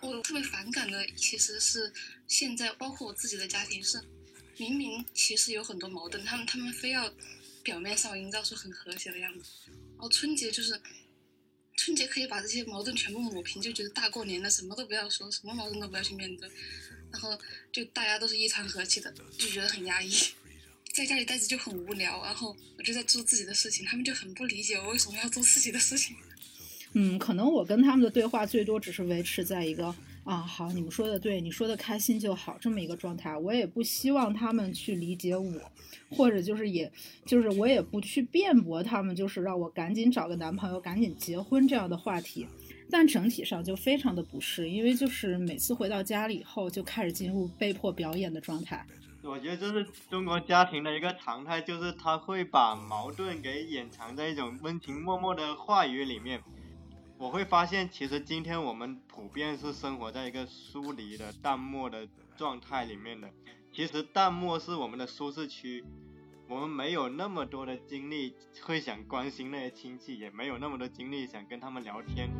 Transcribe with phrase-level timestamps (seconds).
[0.00, 1.92] 我特别反感的其实是
[2.26, 4.00] 现在，包括我自己的家庭是，
[4.56, 7.10] 明明其实有很多矛盾，他们他们非要
[7.62, 10.80] 表面上营造出很和谐的样子，然后春节就是
[11.78, 16.50] 春节可以把这些矛盾全部抹平，就觉得大过年的什么都不要说，什么矛盾都不要去面对，
[17.12, 17.38] 然后
[17.70, 20.12] 就大家都是一团和气的，就觉得很压抑，
[20.92, 26.16] 在家里待着就很无聊，然后我就在做自己的事情，他们就很不理解我为什么要做自己的事情。
[26.94, 29.94] 嗯，可能我跟他们的对话最多只是维持在一个
[30.28, 33.34] 啊，好，你们说的对，你说的开心就好这么一个状态。
[33.34, 35.72] 我也不希望他们去理解我，
[36.10, 36.92] 或者就是也，
[37.24, 42.46] 就是我也不去辩驳他们，就是让我赶紧找个男朋友，赶紧结婚这样的话题。
[42.90, 48.84] 但整体上就非常的不适，因为就是每次回到家里以后，就开始进入被迫表演的状态。
[49.22, 56.38] 我觉得这是中国家庭的一个常态，就是他会把矛盾给掩藏在一种温情脉脉的话语里面。
[57.20, 63.28] 我会发现，其实今天我们普遍是生活在一个疏离的淡漠的状态里面的。
[63.72, 65.84] 其实淡漠是我们的舒适区，
[66.48, 72.30] 我们没有那么多的精力会想关心那些亲戚，也没有那么多精力想跟他们聊天。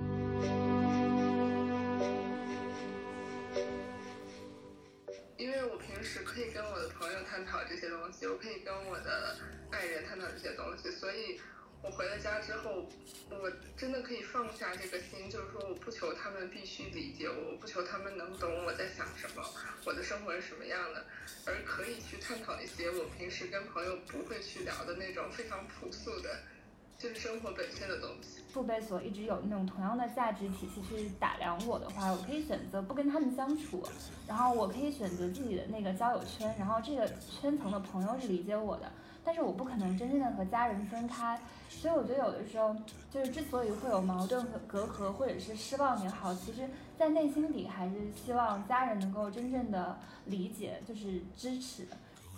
[5.36, 9.36] 因为我平时可以跟我的朋友探讨这些东西，我可以跟我的
[9.72, 11.40] 爱人探讨这些东西，所以。
[11.82, 12.86] 我回了家之后，
[13.30, 19.42] 我真的可以放下这个心，就是说我不求他们必须理解我，我不求他们能懂我在想什么，
[19.84, 21.04] 我的生活是什么样的，
[21.46, 26.40] 而可以去探讨一些我平时跟朋友不会去聊的那种非常朴素的，
[26.98, 28.42] 就是生活本身的东西。
[28.52, 33.86] 父辈所一直有那种同样的价值体系去打量我的话，我可以选择不跟他们相处，
[34.26, 38.90] 然后我可以选择自己的那个交友圈，然后这个圈层的朋友是理解我的，
[39.28, 41.38] 但是我不可能真正的和家人分开。
[41.68, 42.74] 所以我觉得有的时候，
[43.10, 46.66] 就是之所以会有矛盾和隔阂，或者是失望也好，其实，
[46.96, 51.86] 在内心底还是希望家人能够真正的理解，就是支持。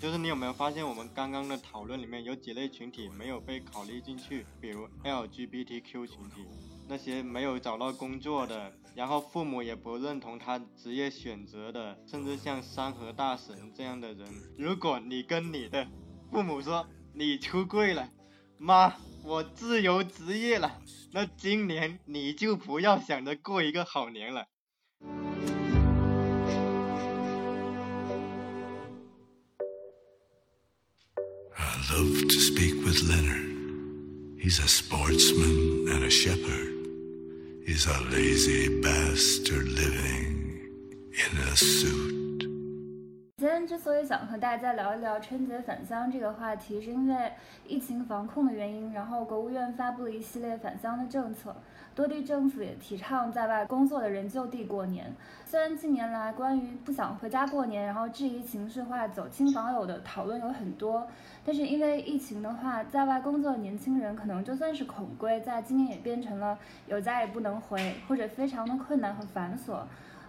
[0.00, 4.44] 就是你有没有发现，我们刚刚的讨论里面有几类群体没有被考虑进去？
[4.60, 6.44] 比如 LGBTQ 群体，
[6.88, 14.26] 那些没有找到工作的，然后父母也不认同他职业选择的，甚至像山河大神这样的人。
[14.58, 15.86] 如果你跟你的
[16.30, 18.10] 父母说你出柜了，
[18.58, 18.94] 妈。
[19.22, 20.80] 我自由职业了，
[21.12, 24.46] 那今年你就不要想着过一个好年了。
[31.54, 33.50] I love to speak with Leonard.
[34.42, 36.72] He's a sportsman and a shepherd.
[37.66, 40.62] He's a lazy bastard living
[41.12, 42.19] in a suit.
[43.66, 47.32] 之所以想和大家聊一聊春节返乡这个话题，是因为
[47.66, 51.54] 疫情防控的原因，然后国务院发布了一系列返乡的政策，
[51.94, 55.12] 多地政府也提倡在外工作的人就地过年。
[55.44, 61.06] 虽然近年来关于不想回家过年，然后质疑情绪化走亲访友的讨论有很多，
[61.44, 69.80] 但是因为疫情的话，在外工作的年轻人可能就算是恐归，在今年也变成了有家也不能回，或者非常的困难和繁琐。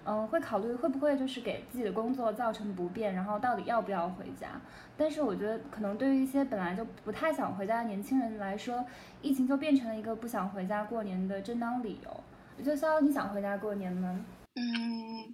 [0.03, 4.59] 嗯，会考虑会不会就是给自己的工作造成不便，然后到底要不要回家？
[4.97, 8.85] 但是我觉得，可能对于一些本来就不太想回家的年轻人来说，
[9.21, 12.23] 疫情就变成了一个不想回家过年的正当理由。
[12.63, 14.25] 就肖，你想回家过年吗？
[14.55, 15.33] 嗯，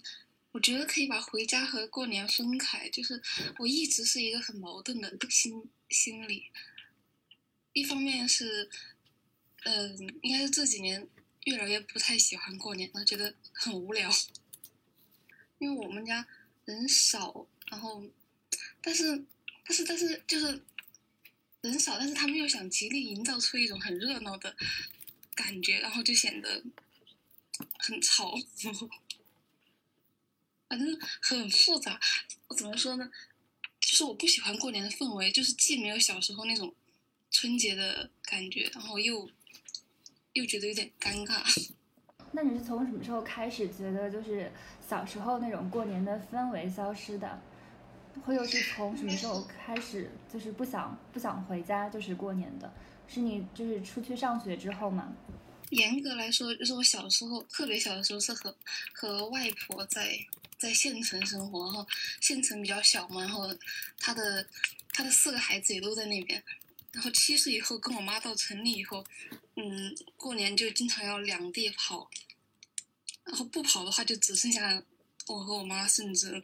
[0.52, 2.90] 我觉得可以把回家和过年分开。
[2.90, 3.22] 就是
[3.60, 6.44] 我一直是一个很矛盾的心心理，
[7.74, 8.70] 一方面是，
[9.64, 11.08] 嗯，应该是这几年
[11.46, 14.10] 越来越不太喜欢过年了，觉得很无聊。
[15.60, 16.28] 因为我们家
[16.66, 18.04] 人少，然后，
[18.82, 19.26] 但是，
[19.66, 20.62] 但是，但是，就是
[21.62, 24.56] 人少，但是他们又想极力营造出一种很热闹的
[25.36, 26.64] 感觉，然后就显得
[27.80, 28.36] 很吵，
[30.70, 32.00] 反正很复杂。
[32.48, 33.10] 我怎么说呢？
[33.80, 36.76] 就是我不喜欢过年的氛围，就是既没有小时候那种
[37.32, 39.30] 春节的感觉，然后又
[40.34, 41.42] 又觉得有点尴尬。
[42.38, 44.52] 那你是从什么时候开始觉得就是
[44.88, 47.42] 小时候那种过年的氛围消失的？
[48.24, 52.72] 会又是从什么时候开始就是不想不想回家就是过年的？
[53.08, 55.12] 是你就是出去上学之后吗？
[55.72, 58.56] 严格来说，就是我小时候特别小的时候是和
[58.94, 60.16] 和外婆在
[60.60, 61.88] 在县城生活，然后
[62.22, 63.50] 县城比较小嘛，然后
[64.00, 64.46] 他的
[64.94, 66.44] 他的四个孩子也都在那边，
[66.92, 69.04] 然后七岁以后跟我妈到城里以后，
[69.56, 72.08] 嗯，过年就经常要两地跑。
[73.28, 74.82] 然后不跑的话就只剩下
[75.28, 76.42] 我和我妈，甚至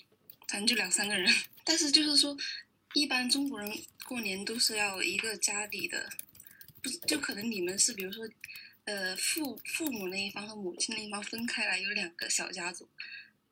[0.50, 1.34] 反正就两三个人。
[1.64, 2.38] 但是就是说，
[2.94, 3.72] 一般中国人
[4.06, 6.10] 过年都是要一个家里的，
[6.82, 8.28] 不就可能你们是比如说，
[8.84, 12.90] 呃父父母那一方和母亲那一方分开来有两个小家族，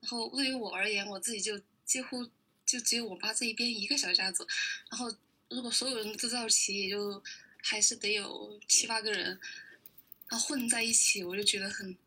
[0.01, 2.29] 然后对于我而言，我自己就几乎
[2.65, 4.45] 就只有我爸这一边一个小家族，
[4.89, 5.09] 然后
[5.49, 7.23] 如果所有人都到齐，也就
[7.63, 9.39] 还是得有七八个人，
[10.27, 11.97] 然后混在一起，我就觉得很。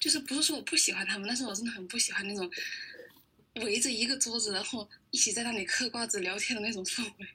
[0.00, 2.48] 就是不是说我不喜欢他们，但是我真的很不喜欢那种
[3.56, 7.26] 围着一个桌子，然后一起在那里嗑瓜子聊天的那种氛围。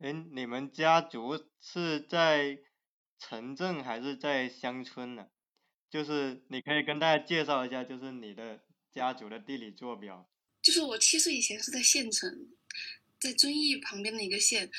[0.00, 2.58] 哎，你们家族是在
[3.18, 5.26] 城镇还是在乡村呢？
[5.90, 8.60] 就是你可以跟大家介绍一下，就是你的
[8.92, 10.28] 家族的地理坐标。
[10.62, 12.48] 就是我七岁以前是在县城，
[13.20, 14.70] 在遵义旁边的一个县，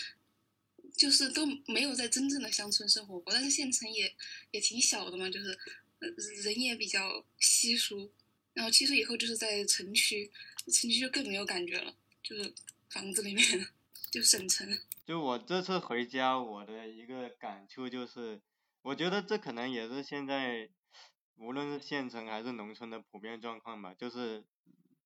[0.96, 4.16] 就是都没有在真正的乡村生活过，但是县城也
[4.52, 5.58] 也挺小的嘛，就是。
[6.00, 8.12] 人也比较稀疏，
[8.54, 10.32] 然后七岁以后就是在城区，
[10.66, 11.94] 城区就更没有感觉了，
[12.24, 12.54] 就是
[12.90, 13.46] 房子里面
[14.10, 14.68] 就省城。
[15.06, 18.42] 就我这次回家，我的一个感触就是，
[18.82, 20.70] 我觉得这可能也是现在
[21.36, 24.46] 无论是县城还是农村的普遍状况吧，就是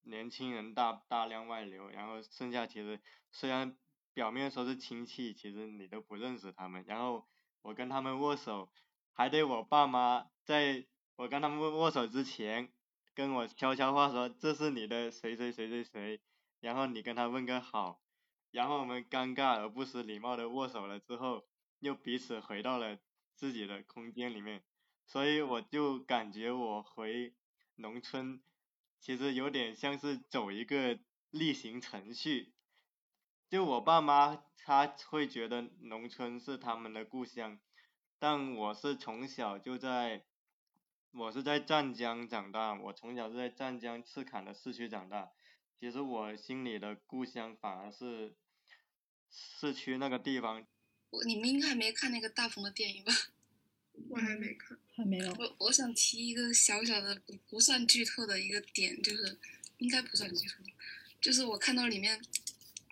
[0.03, 2.99] 年轻人大大量外流，然后剩下其实
[3.31, 3.75] 虽然
[4.13, 7.27] 表面说是亲戚，其实你都不认识他们，然后
[7.63, 8.69] 我跟他们握手。
[9.15, 12.73] 还得我爸妈在我跟他们握握手之前，
[13.13, 16.19] 跟我悄悄话说这是你的谁谁谁谁谁，
[16.59, 18.01] 然后你跟他问个好，
[18.49, 21.45] 然后我们尴尬而不失礼貌的握手了之后，
[21.77, 22.97] 又彼此回到了
[23.35, 24.63] 自己的空间里面，
[25.05, 27.35] 所以我就感觉我回
[27.75, 28.41] 农村，
[28.99, 30.97] 其实有点像是走一个
[31.29, 32.51] 例行程序，
[33.47, 37.59] 就我爸妈他会觉得农村是他们的故乡。
[38.23, 40.23] 但我是从小就在，
[41.11, 45.33] 我是在湛江长大，我从小是在湛江赤坎的市区长大。
[45.77, 48.33] 其实我心里的故乡反而是
[49.29, 50.65] 市区那个地方。
[51.09, 53.11] 我你们应该还没看那个大鹏的电影吧？
[54.07, 55.29] 我还没看，还没有。
[55.33, 59.37] 我我想提一个小小的不不算剧透的一个点，就是
[59.79, 60.63] 应该不算剧透，
[61.19, 62.23] 就是我看到里面，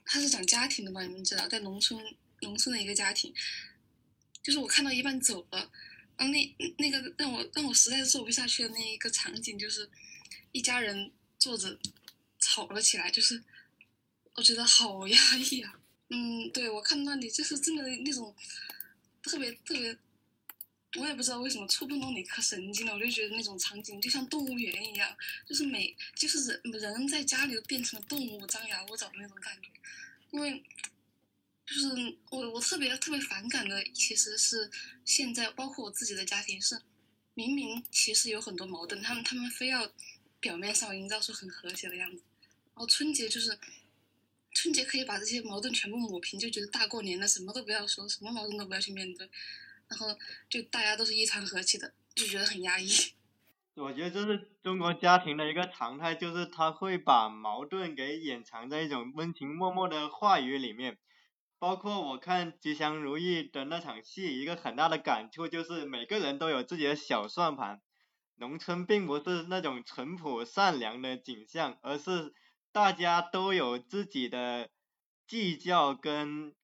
[0.03, 1.97] 他是讲家庭的嘛，你们知道，在农村
[2.41, 3.33] 农村的一个家庭。
[4.43, 5.71] 就是我看到一半走了，
[6.17, 9.87] 然后那那个让我让我实在是做不下去的那一个场景，就是
[10.51, 11.77] 一家人坐着
[12.39, 13.43] 吵了起来，就是
[14.33, 15.79] 我觉得好压抑啊。
[16.09, 18.35] 嗯，对我看到你就是真的那种
[19.21, 19.95] 特别特别，
[20.99, 25.15] 我也不知道为什么触动到哪颗神经了，我就觉得那种场景就像动物园一样，
[25.45, 29.69] 就是每就是人人在家里都变成了动物，张牙舞爪的那种感觉，
[30.31, 30.63] 因为。
[31.65, 34.69] 就是我我特别特别反感的，其实是
[35.05, 36.81] 现在包括我自己的家庭是，
[37.33, 39.89] 明明其实有很多矛盾，他们他们非要
[40.39, 42.23] 表面上营造出很和谐的样子，
[42.73, 43.57] 然后春节就是
[44.51, 49.29] 春节可以把这些矛盾全部抹平，就觉得大过年的什么都不要说，什么矛盾都不要去面对，
[49.87, 50.07] 然后
[50.49, 52.89] 就大家都是一团和气的，就觉得很压抑。
[53.75, 60.97] 我觉得这是中国家庭的一个常态，就是他会把矛盾给掩藏在一种温情脉脉的话语里面。
[61.61, 67.79] 包括我看《吉祥如意》的那场戏，一个很大的感触就是每个人都有自己的小算盘。
[68.33, 72.33] 农村并不是那种淳朴善良的景象，而是
[72.71, 74.71] 大家都有自己的
[75.27, 76.55] 计较跟，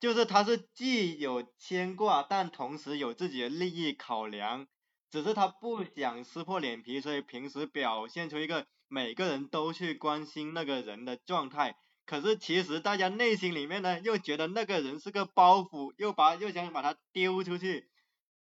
[0.00, 4.66] 就是他是既有牵挂，但同时有自己的利益考量。
[5.12, 11.76] 只是他不想撕破脸皮，所以平时表现出一个每个人都去关心那个人的状态。
[12.12, 17.88] 可是其实大家内心里面呢，又觉得那个人是个包袱，又把又想把他丢出去。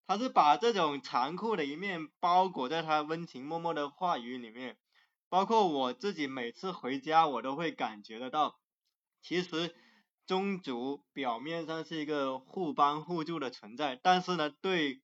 [0.07, 4.79] 他是把这种残酷的一面包裹在他温情脉脉的话语里面。
[5.29, 8.59] 包括我自己每次回家，我都会感觉得到，
[9.21, 9.75] 其实
[10.27, 15.03] 宗族表面上是一个互帮互助的存在，但是呢，对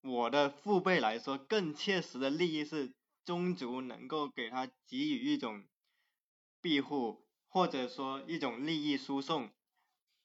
[0.00, 2.94] 我的父辈来说，更切实的利益是
[3.26, 5.66] 宗族能够给他给予一种
[6.62, 7.23] 庇护。
[7.54, 9.48] 或者说一种利益输送，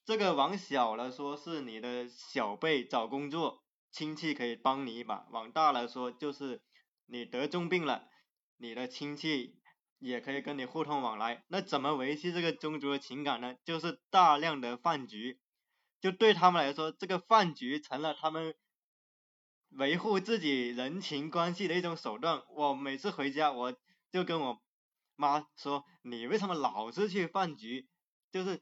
[0.04, 6.64] 这个往小了说是你的小辈找工作，亲戚可以帮你一把；往大了说就是
[7.06, 8.10] 你得重病了，
[8.58, 9.60] 你的亲戚
[10.00, 11.44] 也可以跟你互通往来。
[11.50, 13.56] 那怎么维系这个宗族的情感呢？
[13.64, 15.40] 就是大量的饭局，
[16.02, 18.56] 就对他们来说，这个饭局成了他们
[19.70, 22.42] 维护自己人情关系的一种手段。
[22.56, 23.78] 我每次回家，我
[24.12, 24.60] 就跟我。
[25.20, 27.90] 妈说你为什么老是去饭局？
[28.32, 28.62] 就是，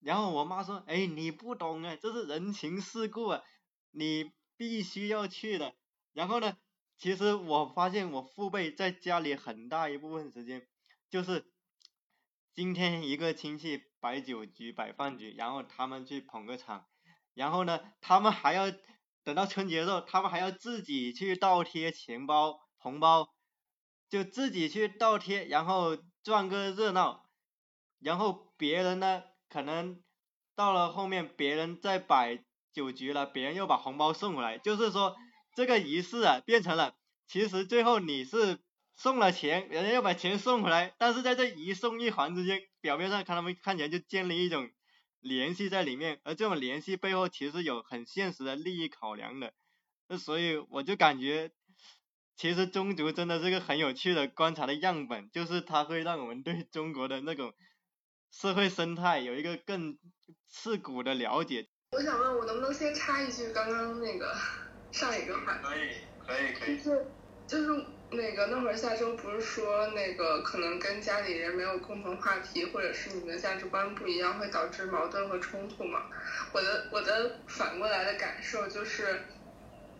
[0.00, 3.42] 然后我妈说，哎，你不懂啊，这是人情世故啊，
[3.90, 5.74] 你必须要去的。
[6.14, 6.56] 然后呢，
[6.96, 10.66] 其实我发现我父辈在家里很大一部分时间，
[11.10, 11.52] 就是
[12.54, 16.86] 今天一个亲戚摆酒局摆饭局，然后他们去捧个场，
[17.34, 18.72] 然后呢，他们还要
[19.24, 23.34] 等到春节的时候，他们还要自己去倒贴钱包红包，
[24.08, 27.28] 就自己去倒贴，然后赚个热闹，
[28.00, 30.02] 然后别人呢，可能
[30.54, 35.16] 到了后面别人再摆酒局了，别人又把红包送回来，就是说。
[35.54, 38.58] 这个仪式啊，变成了，其实最后你是
[38.94, 44.68] 送了钱，人家又把钱送回来，但是在这一送一还之间，表面上看他们看起来就建立一种
[45.18, 49.54] 联系在里面，而这种联系背后其实有很现实的利益考量的，
[50.08, 51.52] 那所以我就感觉，
[52.36, 57.54] 其实宗族真的是个很有趣的观察的样本，就是它会让我们对中国的那种
[58.30, 59.98] 社会生态有一个更
[60.48, 61.68] 刺骨的了解。
[61.92, 64.36] 我想问，我能不能先插一句刚刚那个？
[64.92, 65.90] 上一个话题可以
[66.26, 67.06] 可以可以，就是
[67.46, 76.06] 就是那个那会儿下周不是说那个可能跟家里人没有共同话题，或者是你们的价值观不一样，会导致矛盾和冲突嘛？
[76.52, 79.20] 我的我的反过来的感受就是，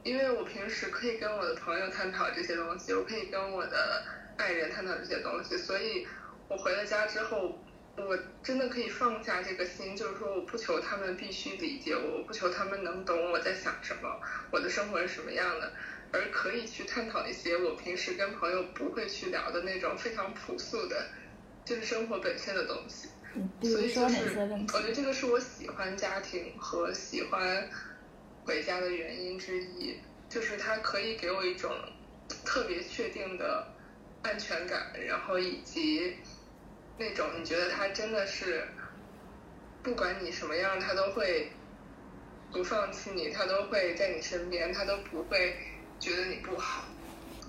[0.07, 4.05] 因为我平时可以跟我的朋友探讨这些东西，我可以跟我的
[4.37, 6.07] 爱人探讨这些东西，所以
[6.49, 7.59] 我回了家之后。
[7.99, 14.21] 我真的可以放下这个心，就是说我不求他们必须理解我，我不求他们能懂我在想什么，
[14.51, 15.73] 我的生活是什么样的，
[16.13, 21.07] 而可以去探讨一些我平时跟朋友不会去聊的那种非常朴素的，
[21.65, 23.09] 就是生活本身的东西。
[23.63, 24.39] 所以就是，
[24.75, 27.67] 我觉得这个是我喜欢家庭和喜欢
[28.47, 29.99] 回家的原因之一，
[30.29, 31.71] 就是它可以给我一种
[32.45, 33.67] 特别确定的
[34.23, 36.17] 安全感，然后以及。
[36.99, 38.67] 那种你觉得他真的是，
[39.83, 41.53] 不管你什么样，他都会
[42.50, 45.59] 不放弃你，他都会在你身边，他都不会
[46.00, 46.87] 觉得你不好。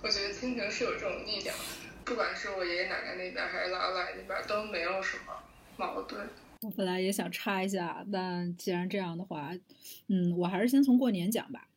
[0.04, 1.56] 我觉得亲情是有这种力量，
[2.04, 5.34] 不管是我爷爷奶奶那边还是姥姥那边，都没有什么
[5.77, 6.30] 矛盾。
[6.62, 9.54] 我本来也想插一下，但既然这样的话，
[10.08, 11.70] 嗯，我还是先从过年讲吧。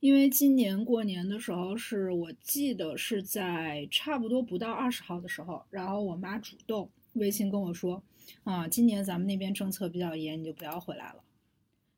[0.00, 6.88] 因为今年过年的时候，是我记得是在差不多不到二十号的时候，然后我妈主动。
[7.14, 8.00] 微信跟我说，
[8.44, 11.24] 啊，今年咱们那边政策比较严，你就不要回来了。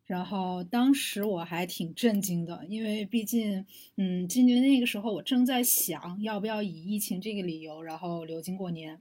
[0.07, 3.67] 然后当时我还挺震惊的，因为毕竟，
[3.97, 8.99] 嗯，今年那个时候我正在想要不要以疫情这个理由，然后留京过年。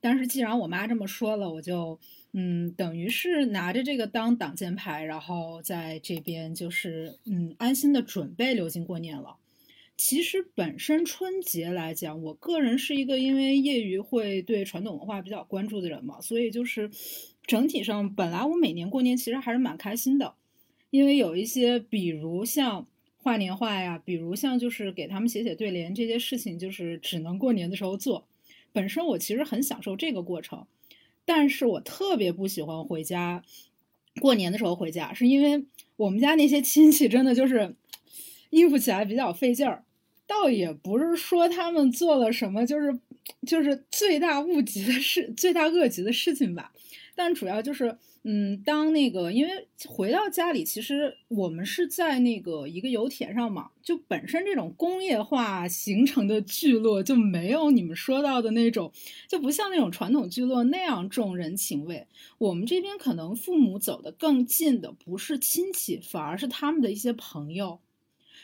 [0.00, 1.98] 但是既然我妈这么说了，我就，
[2.36, 9.36] 嗯，等于是拿着这个当挡箭牌，然后在这边就是，嗯，安心的准备留京过年了。
[9.96, 16.90] 其实本身春节来讲，我个人是一个因为业余会对传统文化比较关注的人嘛，所以就是
[17.46, 20.34] 整体上本来我每年过年其实还是蛮开心的，
[20.90, 28.26] 因为有一些比如像画年画呀，比如像就是给他们写写对联这些事情，就是只能过年的时候做。
[28.72, 30.66] 本身我其实很享受这个过程，
[31.24, 33.42] 但是我特别不喜欢回家
[34.20, 35.64] 过年的时候回家，是因为
[35.96, 37.74] 我们家那些亲戚真的就是。
[38.50, 39.82] 应付起来比较费劲儿，
[40.28, 43.00] 倒也不是说他们做了什么就是
[43.44, 46.72] 就是罪大恶极的事、罪大恶极的事情吧。
[47.16, 58.90] 但主要就是，嗯，当那个因为回到家里，其实我们是在那个一个油田上嘛，就本身这种工业化形成的聚落就没有你们说到的那种，
[59.28, 62.06] 就不像那种传统聚落那样重人情味。
[62.38, 67.78] 我们这边可能父母走得更近的不是亲戚，反而是他们的一些朋友。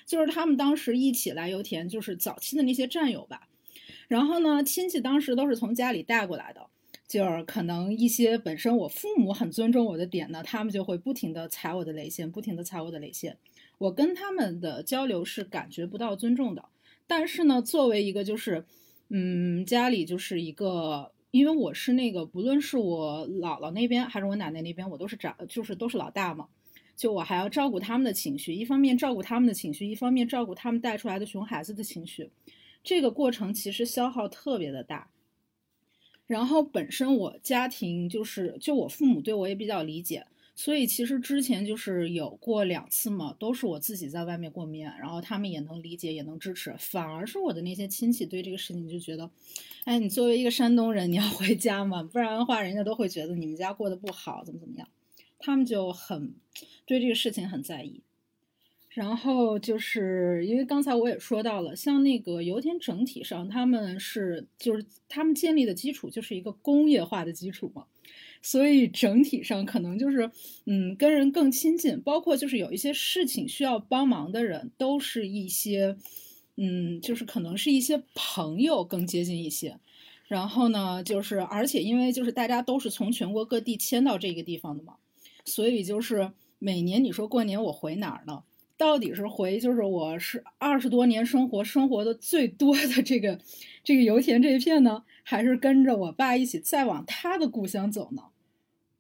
[0.05, 3.49] 就是他们当时一起来油田，就是早期的那些战友吧。
[4.09, 6.67] 然后呢，亲戚当时都是从家里带过来的，
[7.11, 13.37] 就是可能一些本身我父母很尊重我的点呢，他们就会不停的踩我的雷线，不停的踩我的雷线。
[13.79, 16.67] 我跟他们的交流是感觉不到尊重的。
[17.09, 18.65] 但是呢，作为一个就是，
[19.09, 26.47] 嗯，家里就是一个，因为我是那个，不论是我姥姥那边还是我奶奶那边，我都是长，就是都是老大嘛。
[26.95, 32.31] 就我还要照顾他们的情绪，一方面照顾他们的情绪，一方面照顾他们带出来的熊孩子的情绪，
[32.85, 35.11] 这个过程其实消耗特别的大。
[36.31, 46.73] 然后本身我家庭就是，就我父母对我也比较理解，所以其实之前就是有过两次嘛，都是我自己在外面过年，然后他们也能理解，也能支持。
[46.79, 49.29] 反而是我的那些亲戚对这个事情就觉得，
[49.83, 54.87] 哎，你作为一个山东人，你要回家嘛，不然的话，人家都会觉得你们家过得不好，怎么怎么样。
[55.41, 56.33] 他们就很
[56.87, 58.01] 对这个事情很在意，
[58.93, 67.85] 然后就是因为刚才我也说到了，像那个油田整体上，他们是就是他们建立的基础就是一个工业化的基础嘛，
[68.43, 70.29] 所以整体上可能就是
[70.67, 75.97] 嗯跟人更亲近，包括就是有一些事情需要帮忙的人，都是一些
[76.57, 79.79] 嗯，就是可能是一些朋友更接近一些。
[80.27, 84.97] 然后呢，就是而且因为就是大家都是从全国各地迁到这个地方的嘛，
[85.45, 88.43] 所以就是每年你说过年我回哪儿呢？
[88.81, 93.39] 到底是回就是我是二十多年生活生活的最多的这个
[93.85, 98.23] 这个油田这一片呢，还是跟着我爸一起再往他的故乡走呢？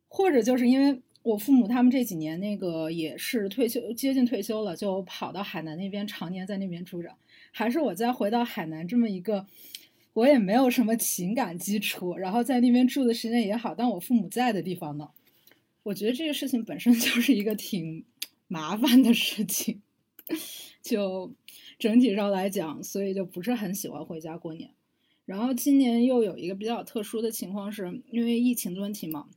[0.07, 7.15] 或者就是因为我父母他们这几年那个也是退休接近退休了，就跑到海南那边常年在那边住着，
[7.51, 9.47] 还是我再回到海南这么一个。
[10.13, 15.09] 我也没有什么情感基础，然后在那边住的时间也好，但我父母在的地方呢，
[15.85, 18.05] 我觉得这个事情本身 就是一个挺
[18.50, 19.80] 麻烦的事情，
[20.83, 21.33] 就
[21.78, 24.75] 整体上来讲，所以就不是很喜欢回家过年。
[25.25, 29.28] 然后今年又有一个比较特殊的情况，是因为疫情的问题嘛。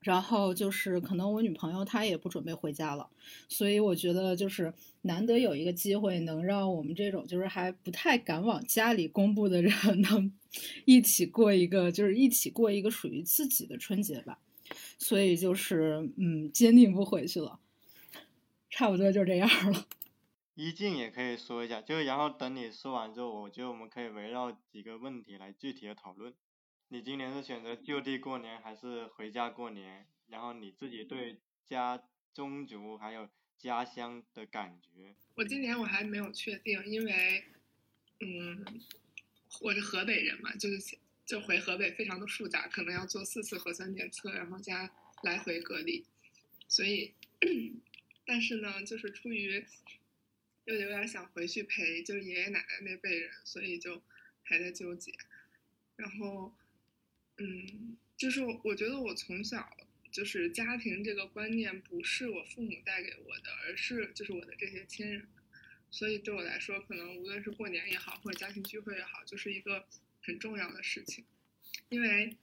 [0.00, 3.08] 然后就是可能我女朋友她也不准备回家了，
[3.48, 4.72] 所以我觉得就是
[5.02, 9.72] 难得有一个机会能让我们这种就是还不太敢往家里公布的人
[10.02, 10.32] 能
[10.84, 14.38] 一起过一个就是一起过一个属于自己的春节吧，
[14.98, 17.58] 所以就是嗯坚定不回去了，
[18.78, 19.88] 差不多就这样了。
[20.54, 26.32] 一静也可以说一下，就然后等你说完之后，我觉得我们可以围绕几个问题来具体的讨论。
[26.86, 30.06] 你今年是选择就地过年还是回家过年？
[30.28, 32.00] 然后你自己对家
[32.32, 35.12] 宗族还有家乡的感觉？
[35.34, 37.44] 我今年我还没有确定，因为，
[38.20, 38.64] 嗯，
[39.60, 44.88] 我是河北人嘛，就是就回河北非常的复杂，可能要做四次核酸检测，然后加
[45.24, 46.04] 来回隔离，
[46.68, 47.12] 所以，
[48.28, 49.64] 但是呢，就是出于
[50.66, 54.02] 又有点想回去陪，就是爷爷奶奶那辈人，所以就
[54.42, 55.12] 还在纠结，
[55.96, 56.54] 然后。
[57.40, 59.76] 嗯，就是我觉得我从小
[60.10, 65.28] 就是家庭这个观念不是我父母带给我的，而是就是我的这些亲人，
[65.88, 69.86] 所以对我来说，可能无论是过年也好，或者家庭聚会也好，就是一个
[70.20, 71.24] 很重要的事情。
[71.90, 72.36] 因为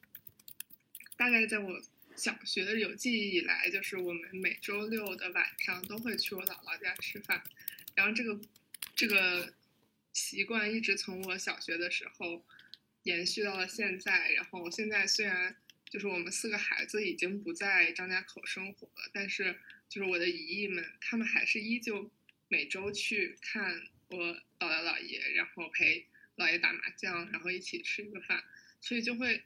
[1.18, 1.82] 大概在我
[2.16, 7.44] 小学的有记忆以来，就是我们每周六的晚上都会去我姥姥家吃饭，
[7.96, 8.40] 然后这个
[8.96, 9.54] 这个
[10.14, 12.46] 习惯一直从我小学的时候。
[13.06, 15.56] 延续到了现在，然后现在虽然
[15.92, 22.10] 就是我们四个孩子已经不在张家口生活了，但是就是我的姨姨们，他们还是依旧
[22.48, 28.44] 每周去看我姥姥姥爷，然后陪姥爷打麻将，然后一起吃一个饭，
[28.82, 29.44] 所以就会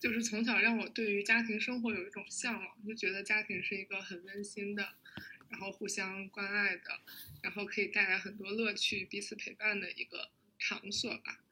[0.00, 4.94] 就是从小让我对于家庭生活有一种向往，就觉得家庭是一个很温馨的，
[5.50, 7.00] 然后互相关爱的，
[7.42, 11.44] 然后可以带来很多乐趣、彼此陪伴的一个场所吧。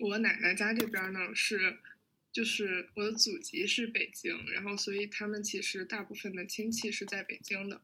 [0.00, 1.78] 我奶奶家这边呢是，
[2.30, 7.80] 就是我的祖籍是北京，然后所以他们其实大部分的亲戚是在北京的，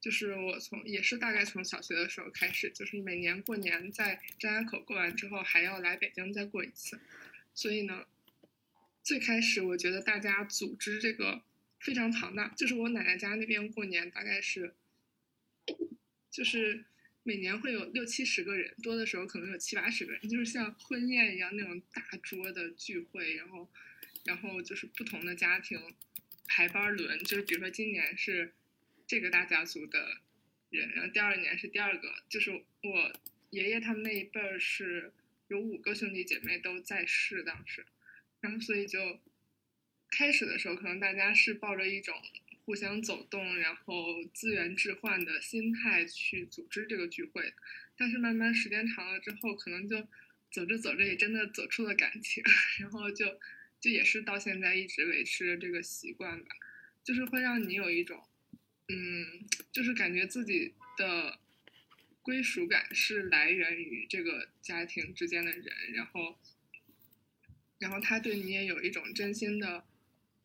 [0.00, 6.98] 就是我从也是大概从小学的时候开始，就是每年过年在张家口过完之后还要来北京再过一次，
[7.54, 8.06] 所以呢，
[9.08, 11.42] 最开始我觉得大家组织这个
[11.80, 14.74] 非常庞大，就是我奶奶家那边过年大概是，
[16.30, 16.84] 就是。
[17.24, 23.68] 每年会有六七十个人，多的时候可能有七八十个人，就是像婚宴一样那种大桌的聚会，然后，
[24.24, 25.78] 然后就是不同的家庭
[26.46, 28.54] 排班轮，就是比如说今年是
[29.06, 30.22] 这个大家族的
[30.70, 32.50] 人，然后第二年是第二个，就是
[32.82, 33.12] 我
[33.50, 35.12] 爷爷他们那一辈儿是
[35.48, 37.84] 有五个兄弟姐妹都在世当时，
[38.40, 39.20] 然后所以就
[40.10, 42.14] 开始的时候可能大家是抱着一种。
[42.64, 47.54] 互相走动，然后资源置换的心态去组织这个聚会，
[47.96, 50.06] 但是慢慢时间长了之后，可能就
[50.50, 52.44] 走着走着也真的走出了感情，
[52.80, 53.40] 然后就
[53.80, 56.50] 就也是到现在一直维持着这个习惯吧，
[57.02, 58.22] 就是会让你有一种，
[58.88, 61.40] 嗯，就是感觉自己的
[62.20, 66.38] 归属感是来源于这个家庭之间的人，然后，
[67.78, 69.84] 然后他对你也有一种真心的。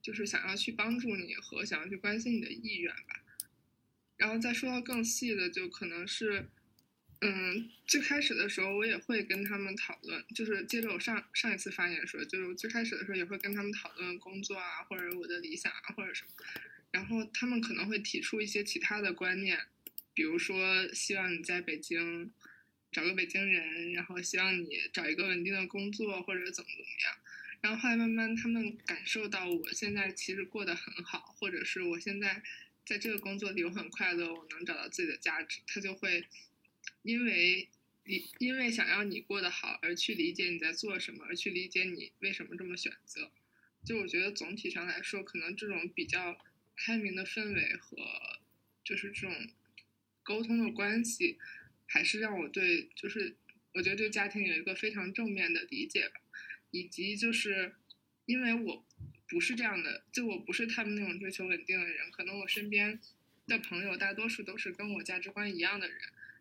[0.03, 3.23] 就是想要去帮助你和想要去关心你的意愿吧，
[4.17, 6.49] 然后再说到更细的，就可能是，
[7.21, 16.31] 嗯，最开始的时候我也会跟他们讨论，就是接着我上上一次发言说，就是最开始的时候也会跟他们讨论工作啊，或者我的理想啊，或者什么，
[16.91, 19.57] 然后他们可能会提出一些其他的观念，
[20.13, 22.29] 比如说希望你在北京
[22.91, 27.22] 找个北京人，然后希望你找一个稳定的工作或者怎么怎么样。
[27.63, 32.43] 然后后来慢慢，他们感受到我现在其实过得很好，或者是我现在
[32.85, 36.27] 在这个工作里我很快乐，我能找到自己的价值，他就会
[37.03, 37.69] 因为
[38.03, 43.31] 你因为想要你过得好而去理解你在做什么，而去理解你为什么这么选择。
[43.85, 46.37] 就我觉得总体上来说，可能这种比较
[46.75, 47.97] 开明的氛围和
[48.83, 49.33] 就是这种
[50.21, 51.39] 沟通的关系，
[51.85, 53.37] 还是让我对就是
[53.73, 56.15] 我觉得对家庭有一个非常正面的理解吧，
[56.73, 57.75] 以及就是
[58.25, 58.83] 因为我
[59.29, 62.99] 不是这样的，就我不是他们那种追求稳定的人，可能我身边
[63.45, 65.97] 的朋友大多数都是跟我价值观一样的人，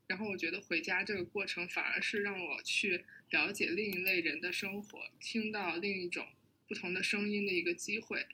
[0.07, 6.27] 然后我觉得回家这个过程反而是让我去了解另一类人的生活，听到另一种
[6.67, 8.27] 不同的声音的一个机会，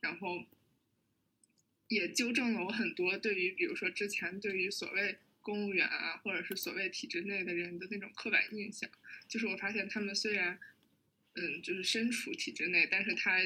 [0.00, 0.46] 然后
[1.88, 5.18] 也纠正了我很多对于比如说之前对于所谓。
[5.44, 8.88] 公务员啊，或者是所谓体制内的人的那种刻板印象，
[9.26, 10.56] 就是我发现他们虽然，
[11.34, 13.40] 嗯，就是身处体制内，但是他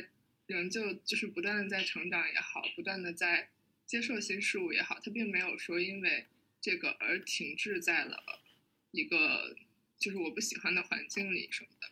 [0.47, 3.49] 仍旧就是不断的在成长也好，不断的在
[3.85, 6.27] 接受新事物也好，他并没有说因为
[6.61, 8.43] 这个而停滞在了
[8.91, 9.57] 一个
[9.99, 11.89] 就是我不喜欢的环境里什么的。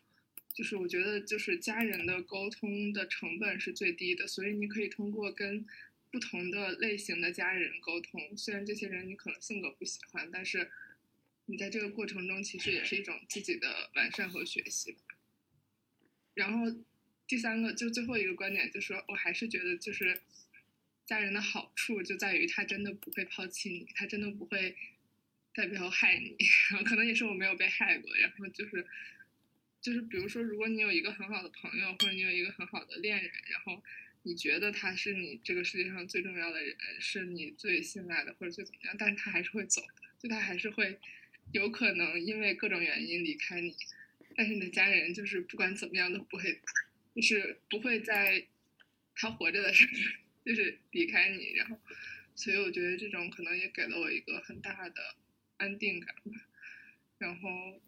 [0.53, 5.67] 就是我觉得，就是家人的沟通的成本是最低的，所以你可以通过跟。
[6.11, 10.71] 不同的类型的家人沟通，虽然这些人你可能性格不喜欢，但是
[11.47, 14.97] 你在这个过程中其实也是一种自己的完善和学习。
[16.35, 16.67] 然后
[17.27, 20.21] 第三个就最后一个观点就是说，我还是觉得就是
[21.07, 24.77] 家人的好处就在于他真的不会抛弃你，他真的不会
[25.55, 26.37] 在背后害你。
[26.85, 28.15] 可能也是我没有被害过。
[28.17, 28.87] 然后就是
[29.81, 33.83] 就是比如说，如果你有一个很好的朋友，或者你有一个很好的恋人，然后。
[34.27, 38.97] 你觉得他是你这个世界上最重要的人，是你最信赖的，或者最怎么样？
[38.99, 40.99] 但是他还是会走的，就他还是会
[41.53, 43.77] 有可能因为各种原因离开你。
[44.37, 46.61] 但是你的家人就是不管怎么样都不会，
[47.15, 48.47] 就是不会在
[49.15, 49.93] 他活着的时候
[50.45, 51.53] 就是离开你。
[51.55, 51.79] 然后，
[52.35, 55.17] 所以我觉得这种可能也给了我一个很大的
[55.57, 56.41] 安定感吧。
[57.19, 57.81] 然后。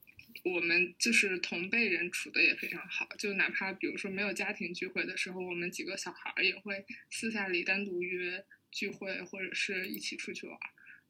[0.45, 10.59] 我们就是同辈人处的也非常好，就哪怕比如说没有家庭聚会的时候，我们几个小孩也会私下里单独约聚会，或者是一起出去玩。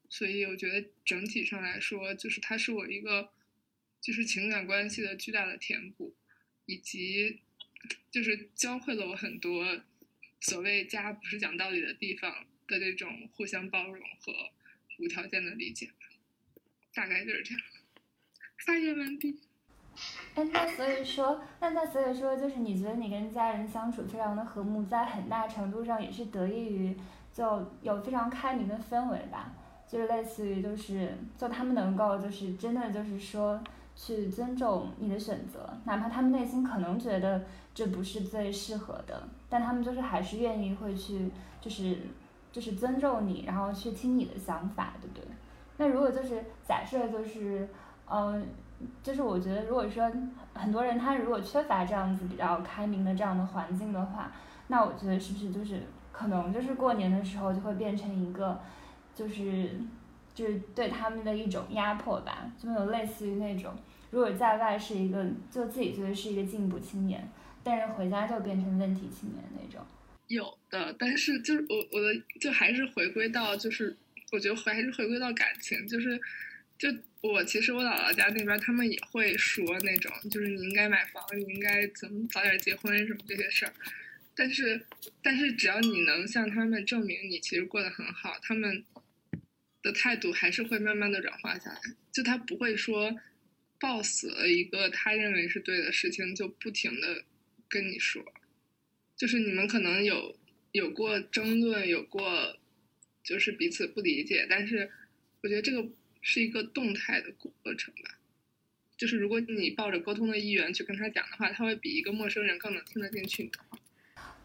[0.09, 3.33] 所以我觉得整体上来说，就是他是我一个
[4.01, 6.15] 就是情感关系的巨大的填补，
[6.67, 7.41] 以及
[8.11, 9.81] 就是教会了我很多
[10.41, 14.33] 所谓家不是讲道理的地方的这种互相包容和
[14.99, 15.91] 无条件的理解。
[16.95, 17.63] 大概就是这样。
[18.65, 19.39] 发言完毕。
[20.35, 26.97] 哎，那所以说，那那所以说，就是你觉得你跟家人相处非常的和睦，在很大程度上也是得益于
[27.33, 29.55] 就有非常开明的氛围吧，
[29.91, 33.63] 就是类似于就是就他们能够就是真的就是说
[33.97, 37.43] 去尊重你的选择，哪怕他们内心可能觉得
[37.75, 41.31] 这不是最适合的，但他们就是还是愿意会去
[41.61, 41.99] 就是
[42.53, 45.25] 就是尊重你，然后去听你的想法，对不对？
[45.79, 47.69] 那如果就是假设就是。
[48.09, 48.47] 嗯，
[49.03, 50.09] 就是我觉得，如果说
[50.55, 54.31] 很多人他如果缺乏这样子比较开明的这样的环境的话，
[54.69, 55.83] 那我觉得是不是就是
[56.13, 58.61] 可能就是过年的时候就会变成一个，
[59.13, 59.81] 就是
[60.37, 63.77] 就是对他们的一种压迫吧，就有类似于那种，
[64.11, 67.29] 如果在外是一个就自己觉得是一个进步青年，
[67.64, 69.85] 但是回家就变成问题青年那种。
[70.29, 73.96] 有的，但是就是我我的就还是回归到就是
[74.31, 76.20] 我觉得回还是回归到感情，就是
[76.79, 76.88] 就。
[77.22, 83.72] 我其实我姥姥家那边，他们也会说那种，就是你应该买房，你应该怎么早点结婚什么这些事儿。
[84.37, 84.81] 但是，
[85.25, 88.85] 但是只要你能向他们证明你其实过得很好，他们
[89.87, 91.81] 的态度还是会慢慢的软化下来。
[92.12, 93.14] 就他不会说
[93.79, 97.25] 抱死了一个他认为是对的事情，就不停的
[97.68, 98.22] 跟你说。
[99.16, 100.37] 就是你们可能有
[100.72, 102.59] 有过争论，有过
[103.22, 104.90] 就是彼此不理解，但是
[105.42, 105.88] 我觉得这个。
[106.29, 108.18] 是一个动态的过程吧，
[108.96, 113.79] 就是如果你抱着沟通的意愿去跟他讲的话，他会比一个陌生人更能听得进去你的话。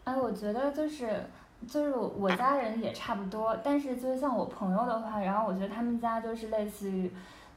[0.04, 1.24] 哎，我觉得就是
[1.68, 7.10] 就是我家人也差不多，但是就是像我朋友的话，然后我觉得他们家就是类似于，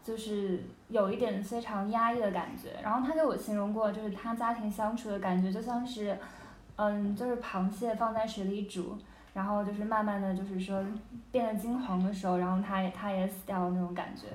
[0.04, 2.70] 就是有一点非常压抑的感觉。
[2.84, 6.18] 然后他给我形容过，就是他家庭相处的感觉就像是，
[6.76, 8.98] 嗯，就是螃蟹放在水里煮。
[9.34, 10.82] 然后就是慢慢的就是说
[11.30, 14.28] 变得金黄的时候，然后他也他也死掉了那种感觉。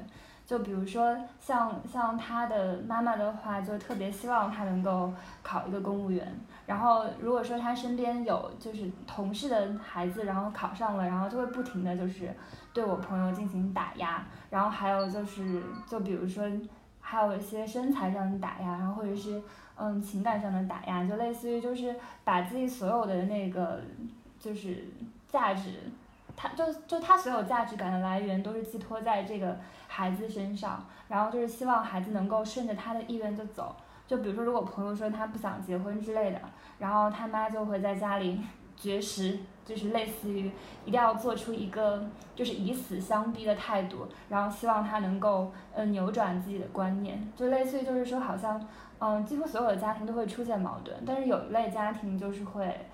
[0.46, 5.10] 就比如说像像他的妈妈的话，就特别希望他能够
[5.42, 6.38] 考一个公务员。
[6.70, 12.32] 然后如果说他身边有就是同事的孩子，然后考上了，然后就会不停的就是
[12.72, 14.24] 对我朋友进行打压。
[14.48, 16.44] 然后还有就是就比如说
[17.00, 19.42] 还有一些身材上的打压，然后或者是
[19.74, 23.80] 嗯情感上的打压，就类似于就是把自己所有的那个。
[24.42, 24.88] 就是
[25.28, 25.74] 价值，
[26.34, 29.54] 他就就他所有价值感的来源都是寄托在这个
[29.86, 33.76] 孩子身上，然后就是希望孩子能够顺着他的意愿就走。
[34.10, 36.40] 就比如说，如果朋友说他不想结婚之类的，
[36.80, 38.40] 然后他妈就会在家里
[38.76, 40.50] 绝食，就是类似于
[40.84, 48.60] 一定要做出一个就是以死相逼的态度，然后希望他能够呃扭转自己的观念，就类似于就是说好像
[48.98, 52.86] 嗯几乎所有的家庭都会出现矛盾，但是有一类家庭就是会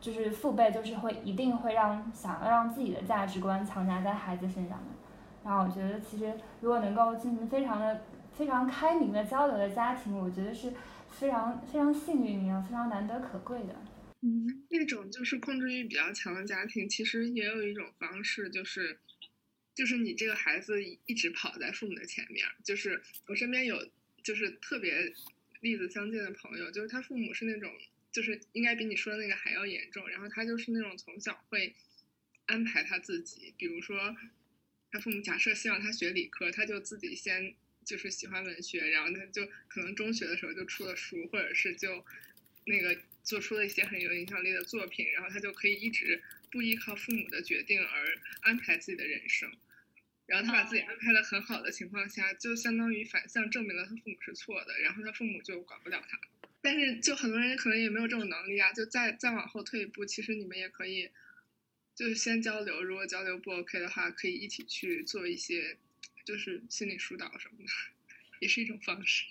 [0.00, 4.94] 就是父辈就是会一定会让想要让自己的价值观强加在孩子身上的，
[5.42, 8.00] 然后我觉得其实如果能够进行非常的
[8.36, 10.72] 非常开明的交流的家庭，我觉得是
[11.10, 13.84] 非常非常幸运也非常难得可贵的。
[14.20, 18.98] 嗯，那种就是控制欲比较强的家庭，其实也有一种方式，就是
[19.74, 22.46] 就是你这个孩子一直跑在父母的前面。
[22.62, 23.88] 就是我身边有
[24.22, 25.12] 就是特别
[25.60, 27.68] 例子相近的朋友，就是他父母是那种
[28.12, 31.74] 就是应该比你说的那个还要严重，然后他就是那种从小会
[32.46, 34.16] 安排他自己，比如说
[34.92, 42.04] 他父母假设希望他学理科，他就自己先就是喜欢文学，然后他就可能中学的时候就出了书，或者是就
[42.64, 42.96] 那个。
[43.24, 49.48] 做出了一些很有影响力的作品，然后他就可以一直不依靠父母的决定而安排自己的人生，
[50.26, 56.18] 然后他把自己安排的很好的情况下，就相当于反向证明了他父母是错的，然后他父母就管不了他。
[56.60, 61.08] 但是就很多人可能也没有这种能力啊，就再再往后退一步，其实你们也可以，
[61.94, 65.76] 就是先交流，如果交流不 OK 的话，可以一起去做一些，
[66.24, 67.64] 就是心理疏导什么的，
[68.40, 69.24] 也是一种方式。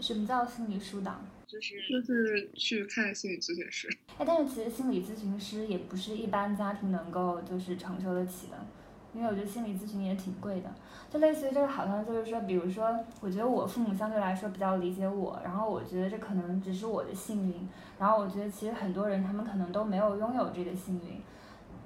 [0.00, 1.20] 什么叫心理疏导？
[1.46, 3.88] 就是就是去看心理咨询师。
[4.18, 8.66] 哎，但是其实心理咨询师也不是一般家庭能够就是承受得起的，
[9.14, 10.74] 因为我觉得心理咨询也挺贵的。
[11.10, 21.22] 就类似于这个好像就是说，比如说，我觉得我父母相对来说比较理解我，然后我觉得这可能只是我的幸运，然后我觉得其实很多人他们可能都没有拥有这个幸运。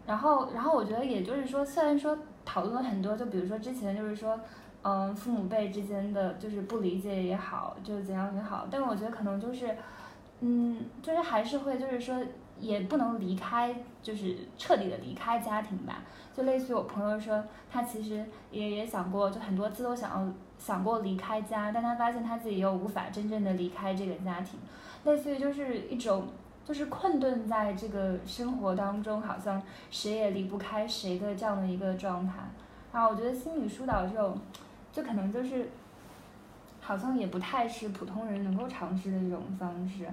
[0.06, 2.18] 然后然后我觉得也就是说，虽然说
[2.50, 4.38] 讨论了很多，就比如说之前就是说。
[4.82, 9.76] 嗯，父母辈之间的就是不理解也好，就是怎样也好，但我觉得可能就是，
[10.40, 12.16] 嗯，就是还是会就是说
[12.58, 16.02] 也不能离开，就是彻底的离开家庭吧。
[16.34, 24.58] 就类似于我朋友说，他其实也也想过，就很多次都想要想过离开家，但他发现他自己又无法真正的离开这个家庭，
[25.04, 26.26] 类似于就是一种
[26.64, 32.34] 就是困顿在这个生活当中，好像谁也离不开谁的这样的一个状态。
[32.92, 34.38] 然后我觉得心理疏导这种。
[34.92, 35.70] 就可能就是，
[36.80, 40.04] 好像也不太是普通人能够尝试的一种方式。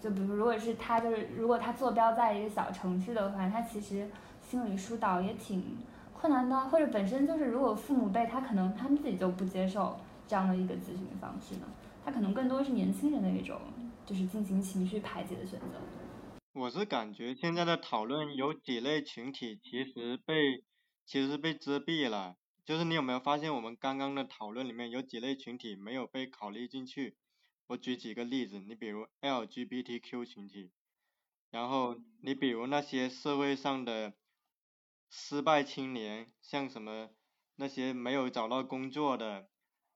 [0.00, 4.08] 就比如，如果是他，就是如果他坐标在一个小城市的话，他其实
[4.40, 5.78] 心理疏导也挺
[6.14, 6.56] 困难的。
[6.68, 9.96] 或者本身就是，如果父母辈他可能他们自己就不接受
[10.28, 11.62] 这样的一个咨询方式呢，
[12.04, 13.56] 他可能更多是年轻人的一种，
[14.10, 15.80] 就是进行情绪排解的选择。
[16.52, 20.64] 我是感觉现在的讨论有几类群体其实被
[21.06, 22.34] 其实被遮蔽了。
[22.64, 27.16] 就是你有没有发现，我们刚刚的讨论里面有几类群体没有被考虑进去？
[27.68, 30.72] 我举几个例子，你比如 LGBTQ 群体，
[31.52, 34.14] 然后你比如那些社会上的
[35.08, 37.10] 失败青年，像什么
[37.54, 39.48] 那些没有找到工作的，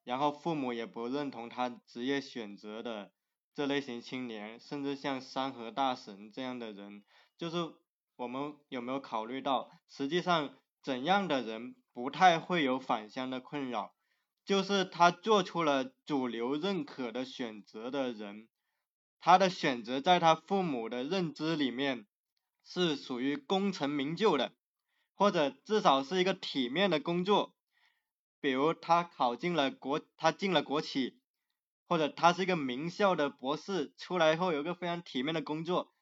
[0.05, 3.11] 然后父母也不认同他职业选择的
[3.54, 7.04] 这类型青年，甚至像山河大神这样的人，
[7.38, 7.72] 就是
[8.16, 11.76] 我们有没有考虑到，实际上怎样的人？
[11.92, 13.94] 不太会有返乡的困扰，
[14.44, 18.48] 就是他做出了主流认可的选择的人，
[19.20, 22.08] 他的选择在他父母的认知里面
[22.64, 24.56] 是属于功成名就的，
[25.14, 27.54] 或者至少是一个体面的工作，
[28.40, 31.20] 比如他考进了国，他进了国企，
[31.88, 35.92] 或者他是一个名校的博士，出来后有个非常体面的工作，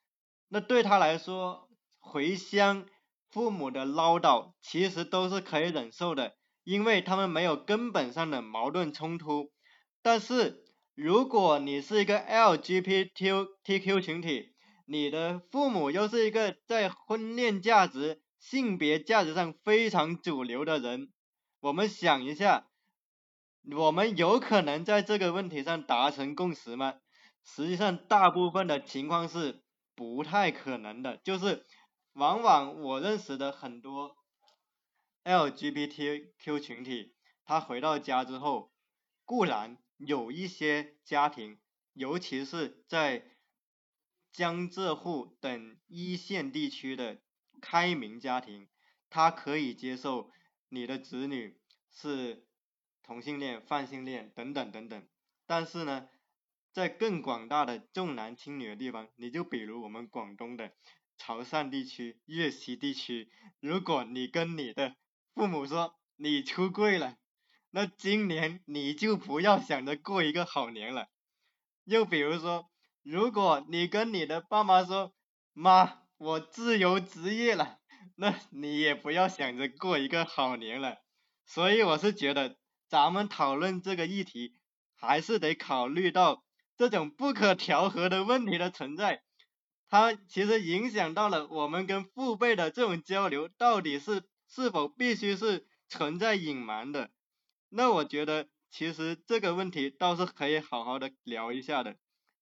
[0.48, 1.68] 那对他来说
[1.98, 2.86] 回乡。
[3.30, 9.50] 父母的唠叨其实都是可以忍受的，因为他们没有根本上的矛盾冲突。
[10.02, 10.62] 但是
[10.94, 14.52] 如果你是一个 LGBTQ 群体，
[14.84, 21.10] 你的父母又是一个在婚恋价值、性别价值上非常主流的人，
[21.60, 22.66] 我们想一下，
[23.70, 26.94] 我们有可能在这个问题上达成共识吗？
[27.44, 29.62] 实际上，大部分的情况是
[29.94, 31.64] 不太可能的，就是。
[32.14, 34.18] 往往我认识的很多
[35.24, 38.70] LGBTQ 群体，他回到家之后，
[39.24, 41.58] 固然有一些家庭，
[41.94, 43.24] 尤其是在
[44.30, 47.22] 江浙沪等一线地区的
[47.62, 48.68] 开明家庭，
[49.08, 50.30] 他可以接受
[50.68, 51.58] 你的子女
[51.90, 52.46] 是
[53.12, 55.06] 同性恋、泛性恋等等等等。
[55.46, 56.08] 但是呢，
[56.72, 60.72] 在更广大的重男轻女的地方，你就比如我们广东的。
[61.18, 64.96] 潮汕地区、粤西地区，如果你跟你的
[65.34, 67.16] 父母说你出柜了，
[67.70, 71.06] 那今年你就不要想着过一个好年了。
[71.84, 72.68] 又比如说，
[73.04, 75.14] 如果你跟你的爸妈说，
[75.52, 77.78] 妈，我自由职业了，
[78.16, 80.98] 那你也不要想着过一个好年了。
[81.46, 82.56] 所以我是觉得，
[82.92, 84.52] 咱们讨论这个议题，
[84.94, 86.44] 还是得考虑到
[86.76, 89.22] 这种不可调和的问题的存在，
[89.88, 97.08] 它其实影响到了我们跟父辈的这种交流，到底是是否必须是存在隐瞒的。
[97.70, 101.96] 那我觉得，其实这个问题倒是可以好好的聊一下的。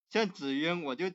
[0.09, 1.13] 像子渊，我就，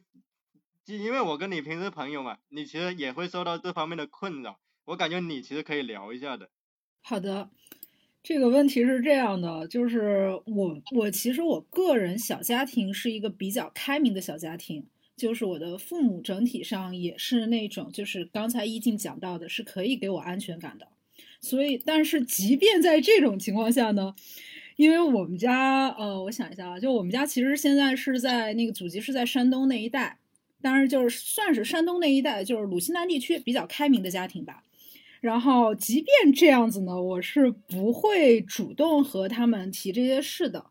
[0.85, 6.49] 因为我跟你平时朋友嘛，你其实也会受到这方面的困扰，我感觉你其实可以聊一下的。
[7.03, 7.51] 好的，
[8.27, 14.83] 这个问题是这样的，就是我我其实我个人小家庭是一个比较开明的小家庭，
[15.15, 20.87] 就是我的父母整体上也是那种，就是刚才一静讲到的，是可以给我安全感的。
[21.39, 24.15] 所以，但是即便在这种情况下呢，
[24.75, 30.17] 因为我们家，呃，我想一下啊，就我们家其实现在是在那个祖籍是在山东那一带，
[30.63, 34.63] 当然就是算是山东那一带，就是鲁西南地区比较开明的家庭吧。
[35.21, 40.65] 然后，即便这样子呢，我是不会主动和他们提这些事的。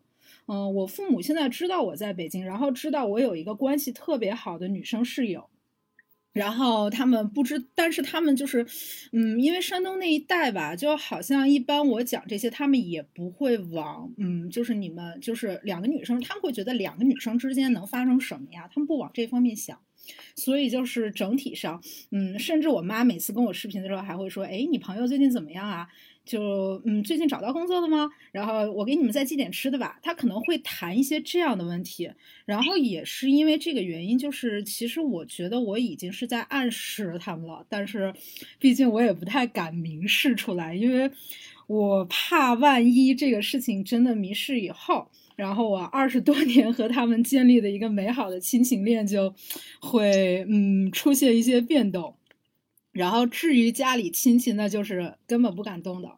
[0.47, 5.49] 嗯，我父母现在知道我在北京，然后知道我有一个关系特别好的女生室友。
[6.33, 8.65] 然后他们不知，但是他们就是，
[9.13, 18.69] 嗯，因为山东那一带吧，就好像一般我讲这些，他们也不会往，嗯，就是你们就是两个女生，他们会觉得两个女生之间能发生什么呀？
[18.73, 19.79] 他们不往这方面想，
[20.35, 25.87] 所以就是整体上，嗯，甚至我妈每次跟我视频的时候还会说，哎，你朋友最近怎么样啊？
[26.25, 28.09] 就嗯，最近找到工作了吗？
[28.31, 29.99] 然后我给你们再寄点吃的吧。
[30.01, 32.11] 她可能会谈一些这样的问题，
[32.45, 38.11] 然后也是因为这个原因，就是其实我觉得我已经是在暗示他们了，但是
[38.57, 41.11] 毕竟我也不太敢明示出来，因为
[41.67, 49.33] 我怕万一这个事情真的迷失以后，然后我二十多 年和他们建立的一个美好的亲情链就
[49.79, 52.15] 会嗯出现一些变动。
[52.91, 56.09] 然后至于家里亲戚，那就是根本不敢动的，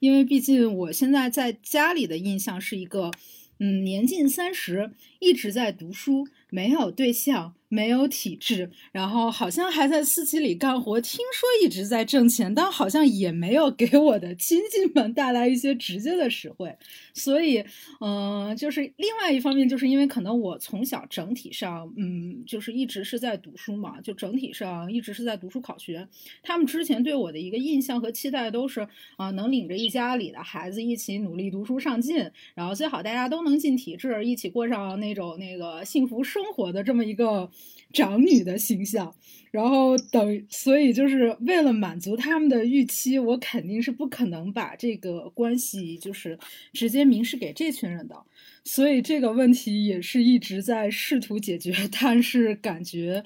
[0.00, 3.12] 因为毕竟我现在在家里的印象是一个，
[3.60, 7.54] 嗯，年近三十，一直在读书，没有对象。
[7.68, 16.76] 没有体制，然后好像还在私企里干活，听说一直在挣钱，但好像也没有给我的亲戚们带来一些直接的实惠。
[17.14, 17.64] 所以，
[18.00, 26.06] 嗯，就是另外一方面，就是因为可能我从小整体上，嗯，就是一直是在读书嘛，就整体上一直是在读书考学。
[26.42, 37.50] 他们之前对我的一个印象和期待都是啊，能领着一家里的孩子一起努力读书上进，然后最好大家都能进体制，一起过上那种那个幸福生活的这么一个。
[37.92, 39.14] 长女的形象，
[39.52, 46.36] 然后等，所以就是为了满足他们的预期，我肯定是不可能把这个关系就是
[46.72, 48.16] 直接明示给这群人的，
[48.64, 53.22] 所以这个问题也是一直在试图解决， 但是感觉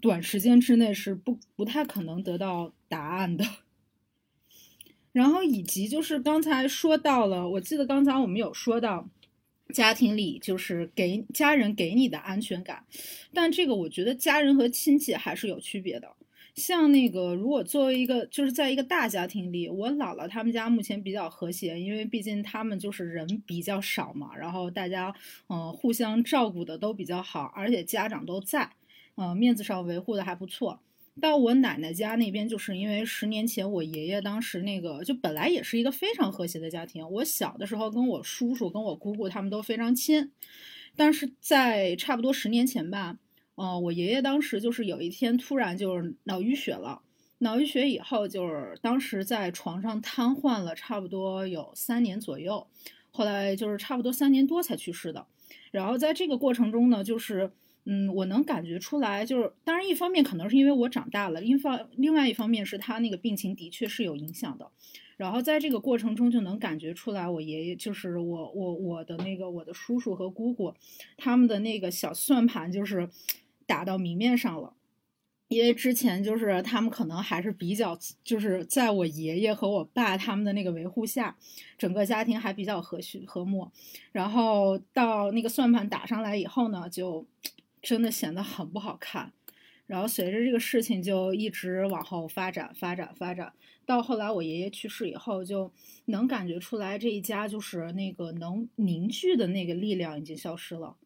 [0.00, 3.44] 短时间之内是不不太可能得到答案的。
[5.10, 9.08] 然后以及就是刚才说到了，我记得刚才我们有说到。
[9.74, 12.84] 家庭里就是给家人给你的安全感，
[13.34, 16.08] 但这个我觉得家人和亲戚还是有区别的。
[16.54, 25.12] 像那个，如果作为一个就是在一个大家庭里，我姥姥他们家目前比较和谐，因为毕竟他们就是人比较少嘛，然后大家
[25.48, 28.70] 嗯互相照顾的都比较好，而且家长都在，
[29.16, 30.80] 嗯面子上维护的还不错。
[31.20, 37.08] 到我奶奶家那边，就是因为十年前我爷爷当时那个，就本来也是一个非常和谐的家庭。
[37.08, 40.32] 我小的时候跟我叔叔、跟我姑姑他们都非常亲，
[40.96, 43.16] 但是在差不多十年前吧，
[43.54, 47.02] 嗯，我爷爷当时就是有一天突然就是脑淤血了，
[47.38, 52.66] 脑淤血以后就是当时在床上瘫痪了，差不多有三年左右，
[53.10, 55.26] 后来就是差不多三年多才去世的。
[55.70, 57.52] 然后在这个过程中呢，就是。
[57.86, 64.70] 嗯，我能感觉出来，就是当然一方面可能是因为我长大了，另方另外一方面是他那个病情的确是有影响的。
[65.18, 70.74] 然后在这个过程中就能感觉出来，我爷爷就是我我我的那个我的叔叔和姑姑，
[71.18, 73.08] 他们的那个小算盘就是
[73.66, 74.72] 打到明面上了。
[75.48, 81.36] 因为之前就是他们可能还是比较就是在我爷爷和我爸他们的那个维护下，
[81.76, 83.70] 整个家庭还比较和煦和睦。
[84.10, 87.26] 然后到那个算盘打上来以后呢，就。
[87.84, 89.30] 真的显得很不好看，
[89.86, 93.52] 然后随着这个事情就一直往后发展，发展，发展，
[93.84, 95.70] 到后来我爷爷去世以后，就
[96.06, 100.96] 能感觉出来这一家就是那个能凝聚的那个力量已经消失了。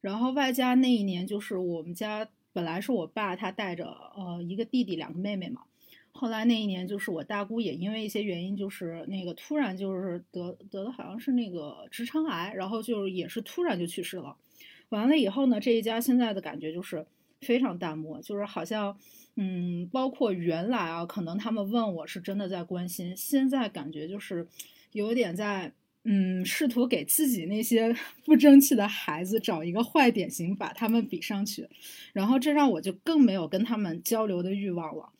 [0.00, 5.62] 然后外加那一年就是我们家本来是我爸他带着呃一个弟弟两个妹妹嘛，
[6.10, 14.36] 后来那一年就是我大姑也因为一些原因就是那个突然就是得得的好像是那个直肠癌，然后就是也是突然就去世了。
[14.90, 17.04] 完了以后呢，这一家现在的感觉就是
[17.40, 18.96] 非常淡漠，就是好像，
[19.36, 24.46] 嗯，包括原来啊，可能他们问我是真的在关心，现在感觉就是
[24.92, 25.72] 有点在，
[26.04, 31.68] 嗯，试图给自己那些 不争气的孩子找一个坏典型，把他们比上去，
[32.12, 35.10] 然后这让我就更没有跟他们交流的欲望了。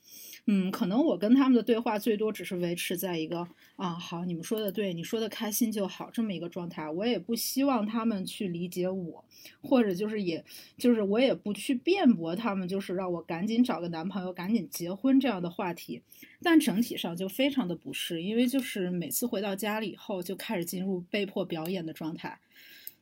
[0.47, 6.91] 嗯，可能我跟他们的对话最多只是维持在一个啊，好，你们说的对，你说的开心就好这么一个状态。
[6.91, 9.25] 我也不希望他们去理解我，
[9.63, 10.45] 或者就是也
[10.77, 16.03] 就是我也不去辩驳他们，就是让我赶紧找个男朋友，赶紧结婚这样的话题。
[16.43, 22.39] 但整体上就非常的不适，因为就是每次回到家里以后就开始进入被迫表演的状态。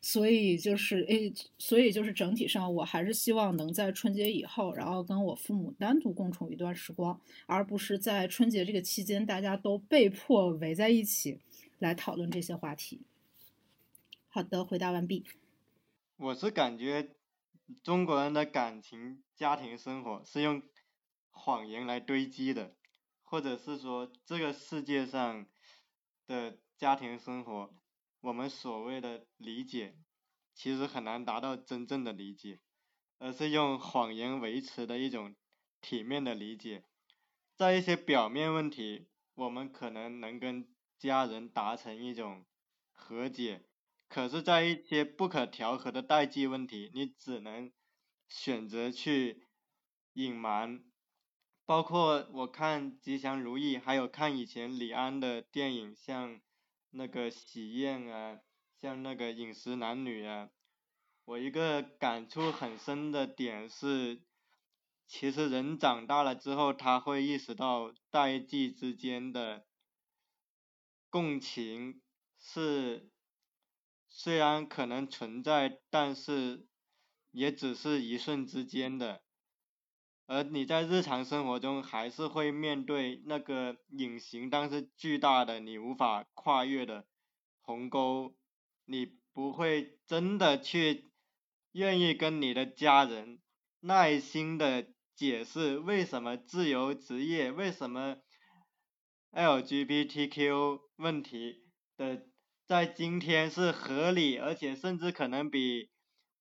[0.05, 11.39] 所以就是诶，所以就是整体上，我还是希望能在春节以后，然后跟我父母单独共处一段时光，而不是在春节这个期间，大家都被迫围在一起
[11.79, 13.01] 来讨论这些话题。
[14.29, 15.25] 好的，回答完毕。
[16.17, 17.15] 我是感觉
[17.85, 20.61] 中国人的感情、家庭生活是用
[21.31, 22.75] 谎言来堆积的，
[23.23, 25.47] 或者是说这个世界上
[26.27, 27.73] 的家庭生活。
[28.23, 29.97] 我们所谓的理解，
[30.55, 32.61] 其实很难达到真正的理解，
[33.19, 35.35] 而是用谎言维持的一种
[35.81, 36.85] 体面的理解。
[37.57, 42.47] 在一些表面问题，我们可能能跟家人达成一种
[42.93, 43.65] 和解，
[44.09, 47.73] 可是，在一些不可调和的代际问题，你只能
[48.29, 49.49] 选择去
[50.13, 50.85] 隐瞒。
[51.67, 56.41] 包括我看《吉祥如意》，还有看以前李安的电影，像。
[56.95, 58.41] 那个喜宴啊，
[58.81, 60.51] 像那个饮食男女啊，
[61.25, 64.23] 我一个感触很深的点是，
[65.07, 69.67] 其实人长大了之后，他会意识到代际之间的
[71.09, 72.03] 共情
[72.39, 73.11] 是
[74.11, 76.69] 虽然可能存在，但是
[77.31, 79.23] 也只是一瞬之间的。
[80.33, 87.05] 而你在日常生活中还是会面对那个隐形但是巨大的你无法跨越的
[87.61, 88.35] 鸿沟，
[88.87, 91.13] 你不会真的去
[91.73, 93.41] 愿意跟你的家人
[93.81, 98.17] 耐心的解释为什么自由职业，为什么
[99.33, 101.63] LGBTQ 问题
[101.99, 102.23] 的
[102.67, 105.91] 在今天是合理，而且甚至可能比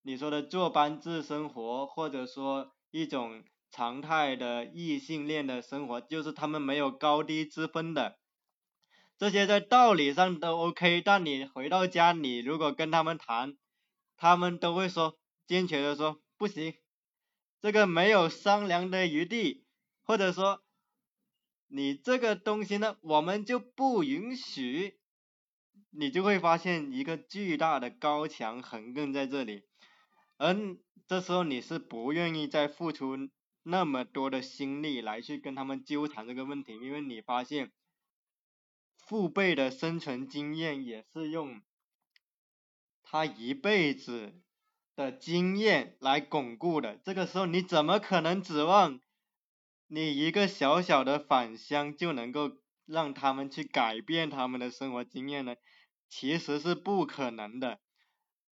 [0.02, 3.44] 你说的坐班制生活或者说一种。
[3.72, 8.20] 常态的异性恋的生活，就是他们没有高低之分的，
[9.18, 13.56] 这些在道理上都 OK，但你回到家，你如果跟他们谈，
[14.18, 15.18] 他们都会说，
[15.48, 16.74] 坚决的说不行，
[17.62, 19.66] 这个没有商量的余地，
[20.04, 20.62] 或者说，
[21.68, 25.00] 你这个东西呢，我们就不允许，
[25.92, 29.64] 你就会发现一个巨大的高墙横亘在这里，
[30.38, 30.54] 而
[31.08, 33.30] 这时候你是不愿意再付出。
[33.64, 37.72] 那么多的心力来去跟他们纠缠这个问题，因为你发现
[38.97, 41.62] 父辈的生存经验也是用
[43.03, 44.34] 他一辈子
[44.95, 48.99] 的经验来巩固的，这个时候你怎么可能指望
[49.86, 55.55] 你一个小小的返乡就能够让他们去改变他们的生活经验呢？
[56.09, 57.80] 其实是不可能的。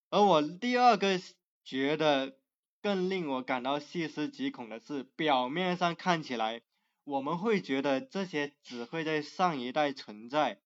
[0.09, 1.19] 而我第二个
[1.63, 2.39] 觉得。
[2.85, 6.61] 更令我感到细思极恐的是，表面上看起来，
[7.03, 10.59] 我们会觉得这些只会在上一代存在，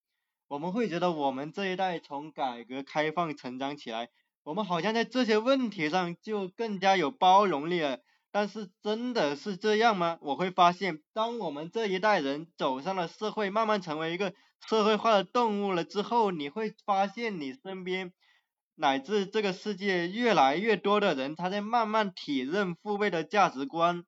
[0.49, 4.09] 我们会觉得我们这一代从改革开放成长起来，
[4.43, 7.99] 我们好像在这些问题上就更加有包容力了。
[8.31, 10.17] 但是真的是这样吗？
[10.21, 14.33] 我会发现，当我们这一代人走上了社会，慢慢成为一个
[14.67, 18.11] 社会化的动物了之后，你会发现你身边。
[18.81, 24.05] 乃至这个世界越来越多的人，他在慢慢体认父辈的价值观，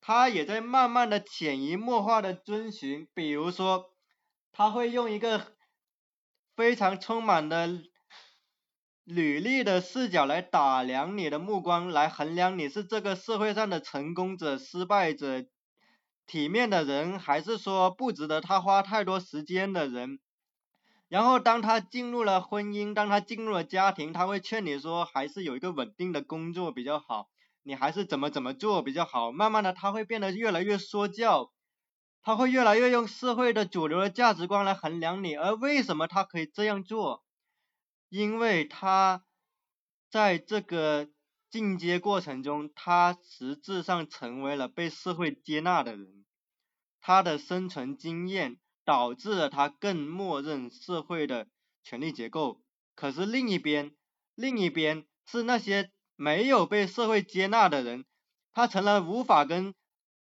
[0.00, 3.06] 他也在慢慢的潜移默化的遵循。
[3.14, 3.94] 比如说，
[4.50, 5.54] 他会用一个
[6.56, 7.80] 非常充满的
[9.04, 15.44] 履历的视角来打量你的目光，来衡量你是这个社会上的成功者、失败者、
[16.26, 20.18] 体面的人，还是说不值得他花太多时间的人。
[21.08, 27.30] 然后当他进入了婚姻，当他进入了家庭，他会劝你说，还是有一个稳定的工作比较好，
[27.62, 29.32] 你还是怎么怎么做比较好。
[29.32, 31.50] 慢慢的，他会变得越来越说教，
[32.20, 35.34] 他会越来越用社会的主流的价值观来衡量你。
[35.34, 37.24] 而为什么他可以这样做？
[38.10, 39.24] 因为他
[40.10, 41.08] 在这个
[41.50, 46.26] 进阶过程中，他实质上成为了被社会接纳的人，
[47.00, 48.58] 他的生存经验。
[48.88, 51.46] 导致了他更默认社会的
[51.84, 52.62] 权力结构，
[52.94, 53.94] 可是另一边，
[54.34, 58.06] 另一边是那些没有被社会接纳的人，
[58.50, 59.74] 他成了无法跟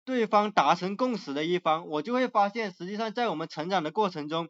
[0.05, 4.49] 对方达成共识的一方，我就会发现，实际上在我们成长的过程中，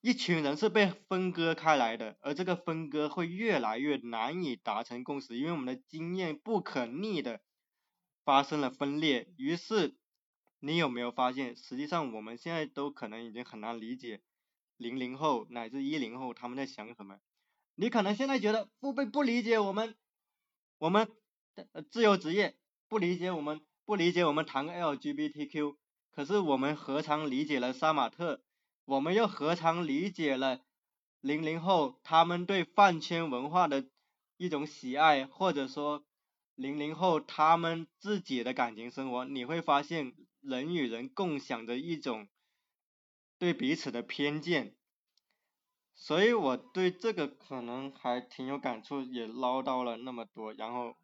[0.00, 7.40] 一群人是被分割开来的，而这个分割会越来越难以达成共识，因为我们的经验不可逆的
[8.24, 9.32] 发生了分裂。
[9.36, 9.94] 于是，
[10.66, 14.20] 你有没有发现，实际上我们现在都可能已经很难理解
[14.76, 17.20] 零零后乃至一零后他们在想什么？
[17.76, 19.94] 你可能现在觉得父辈不理解我们，
[20.78, 21.08] 我们
[21.90, 22.56] 自由职业，
[22.88, 23.60] 不理解我们。
[23.84, 25.76] 不理解我们谈个 LGBTQ，
[26.10, 28.42] 可是我们何尝理解了杀马特？
[28.84, 30.60] 我们又何尝理解了
[31.20, 33.88] 零零后他们对饭圈文化的
[34.36, 36.04] 一种喜爱，或者说
[36.56, 39.24] 零零后他们自己的感情生活？
[39.24, 40.12] 你会发现
[40.46, 42.28] 人与人共享的一种
[43.38, 44.74] 对彼此的偏见，
[45.94, 50.94] 所以我对这个可能还挺有感触，也唠叨了那么多，然后。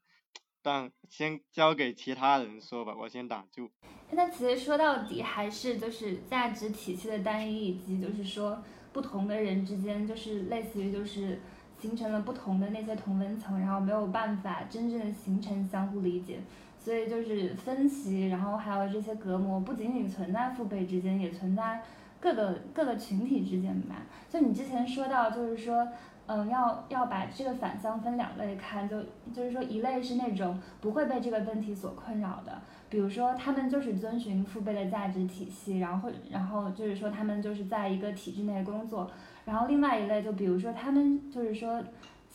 [0.64, 3.68] 但先交给其他人说吧，我先打住。
[4.12, 8.62] 那其实说到底还是就是价值体系的单一，以及就是说
[8.92, 11.40] 不同的人之间，就是类似于就是
[11.80, 16.40] 形成了不同的那些同温层，然后没有办法真正的形成相互理解，
[16.82, 21.80] 所以就是分歧，然后还有这些隔膜，不仅仅存在父辈之间，也存在
[22.18, 23.96] 各个各个群体之间吧。
[24.28, 25.86] 就你之前说到，就是说。
[26.24, 29.02] 嗯，要要把这个反向分两类看，就
[29.34, 39.10] 就是说一类是那种不会被这个问题所困扰的，比如说他们就是遵循父辈的价值体系，然后然后就是说他们就是在一个体制内工作，
[39.44, 41.82] 然后另外一类就比如说他们就是说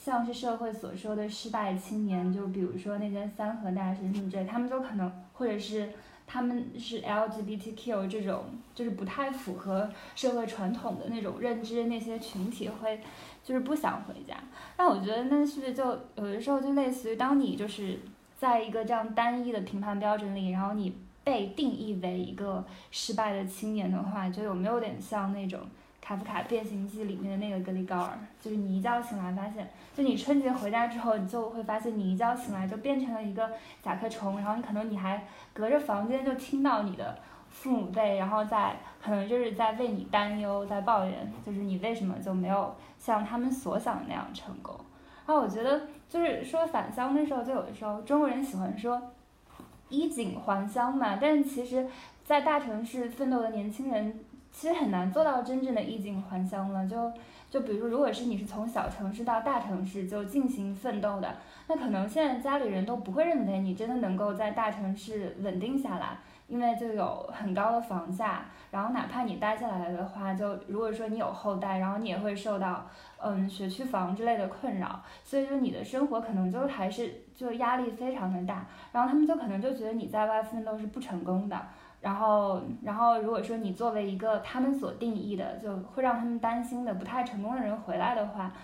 [0.08, 5.90] 像是社会所说的失败青年，就比如说那些三和大学什么之类，他们就可能或者是
[6.26, 13.02] 他们是 LGBTQ 这种就是不太符合社会传统的那种认知那些群体会。
[13.44, 14.36] 就是不想回家，
[14.76, 15.86] 但我觉得那是不是就
[16.16, 17.98] 有的时候就类似于当你就是
[18.38, 20.94] 在一个这样单一的评判标准里，然后你
[21.24, 25.62] 被定义为一个失败的青年的话，就有没有点像那种
[26.08, 28.18] 卡夫卡《变形记》里面的那个格里高尔？
[28.40, 33.52] 就是你一觉醒来发现，就你春节回家之后，你就会发现你一觉醒来就变成了一个
[33.84, 42.74] 甲壳虫，然后你可能你还隔着房间就听到你的父母辈，然后在可能就是在为你担忧，在抱怨，就是你为什么就没有。
[42.98, 44.74] 像他们所想的那样成功，
[45.26, 49.00] 然后我觉得就是说返乡的时候，就有的时候中国人喜欢说
[49.90, 51.88] 衣锦还乡嘛，但是其实，
[52.24, 54.20] 在大城市奋斗的年轻人
[54.58, 56.88] 其实很难做到真正的衣锦还乡了。
[56.88, 57.14] 就
[57.48, 61.36] 就比如说，如果是你是从小城市到大城市就进行奋斗的，
[61.68, 66.18] 那可能现在家里人都不会认为你真的能够在大城市稳定下来。
[66.48, 72.88] 因为就有很高的房价，然后哪怕你待下来的话，就如果说你有后代，然后你也会受到
[73.22, 81.68] 嗯学区房之类的困扰，所以说你的生活可能就还是就压力非常的大，然后他们就可能就觉得你在外奋斗是不成功的，
[82.08, 88.56] 然后然后如果说你作为一个他们所定义的就会让他们担心的不太成功的人回来的话，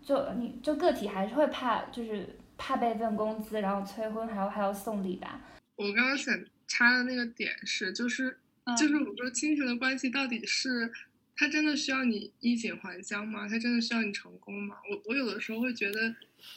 [0.00, 5.40] 就你就个体还是会怕就是怕被问工资，然后催婚，还有还要送礼吧。
[5.76, 6.32] 我刚刚想。
[6.68, 8.38] 插的那个点是，就是，
[8.78, 10.90] 就是我说亲情的关系到底是，
[11.36, 13.46] 他真的需要你衣锦还乡吗？
[13.46, 14.76] 他真的需要你成功吗？
[14.90, 16.14] 我我有的时候会觉得，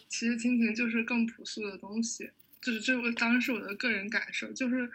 [0.07, 2.31] 其实亲情就是更朴素的东西，
[2.61, 4.89] 就是这我当然是我的个人感受，就是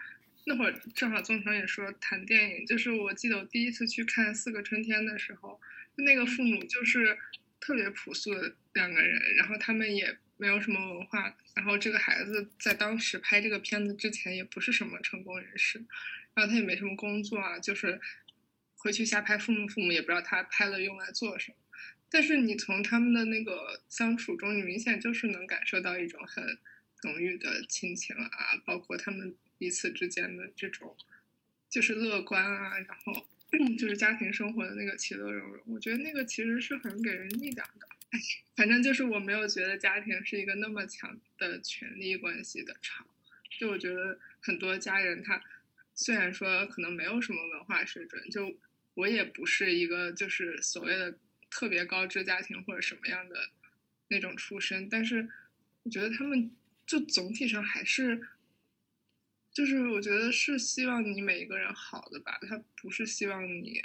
[0.45, 5.59] 那会儿正好宗成也说谈电影，就是我记得我第一次去看《四个春天》的时候，
[5.95, 7.17] 那个父母就是
[7.59, 10.17] 特别朴素的两个人，然后他们也。
[10.37, 15.77] 没有什么文化，然后这个孩子在当时拍这个片子之前也不是什么成功人士，
[16.33, 18.01] 然后他也没什么工作啊，就是
[18.73, 21.57] 回去瞎拍，父母父母也不知道他拍了用来做什么。
[22.09, 26.43] 但是你从他们的那个相处中，你明显就是能感受到一种很
[27.03, 30.97] 浓郁的亲情啊，包括他们彼此之间的这种
[31.69, 33.27] 就是乐观啊，然后
[33.77, 37.87] 就是家庭生活的那个其乐融融，我觉得那个其实是很给人力量的。
[38.55, 43.05] 反正就是我没有觉得家庭是一个那么强的权力关系的场，
[43.59, 45.39] 就我觉得很多家人他
[45.93, 48.57] 虽然说可能没有什么文化水准，就
[48.95, 51.15] 我也不是一个就是所谓的
[51.51, 53.51] 特别高知家庭或者什么样的
[54.07, 55.29] 那种出身，但是
[55.83, 56.49] 我觉得他们
[56.87, 58.27] 就总体上还是，
[59.53, 63.81] 就是我觉得是希望你每一个人好的吧，他不是希望你。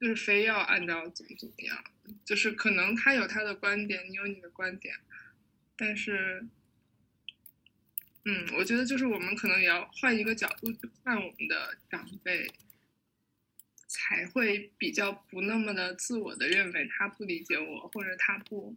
[0.00, 1.82] 就是非要按照怎么怎么样，
[2.26, 4.94] 就是可能他有他的观点，你有你的观点，
[5.76, 6.46] 但是，
[8.24, 12.46] 嗯，我觉得就是我们可能也要换一个角度去看我们的长辈，
[13.86, 18.76] 才会比较不那么的自我的认为他不理解我，或者他不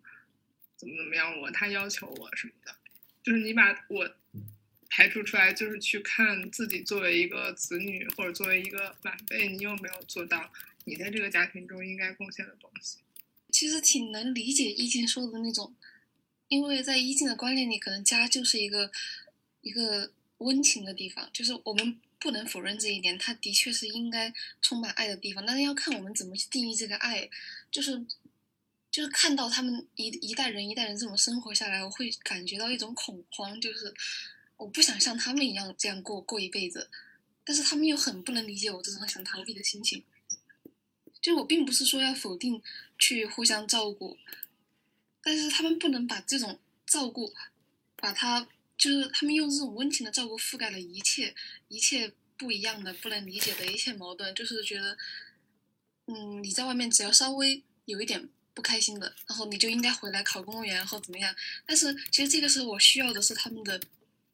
[0.77, 2.73] 怎么怎么样我，他要求我什么的，
[3.21, 4.09] 就是你把我
[4.89, 10.51] 排除出来，就是去看自己作为一个子女或者作为一个晚辈，你有没有做到
[10.85, 12.97] 你在这个家庭中应该贡献的东西。
[13.49, 15.73] 其实挺能理解一静说的那种，
[16.47, 18.91] 因为在一静的观念里，可能家就是一个
[19.61, 27.29] 一个温情的地方，就是我们不能否认这一点，它的确是应该充满爱的地方，但是要看我们怎么去定义这个爱，
[27.71, 28.05] 就是
[28.91, 33.93] 就是看到他们一一代人一代人这么生活下来，我会感觉到一种恐慌，就是
[34.57, 36.89] 我不想像他们一样这样过过一辈子，
[37.43, 40.03] 但是他们又很不能理解我这种想逃避的心情。
[41.21, 42.61] 就我并不是说要否定
[42.97, 44.17] 去互相照顾，
[45.21, 47.33] 但是他们不能把这种照顾，
[47.95, 48.47] 把它
[48.77, 51.35] 就是他们用这种温情的照顾覆盖了一切
[51.67, 54.97] 一切不一样的、不能理解的一切矛盾，就是觉得，
[56.05, 61.35] 嗯，你在外面只要稍微有一点不开心的，然后你就应该回来考公务员或怎么样。
[61.65, 63.81] 但是其实这个时候我需要的是他们的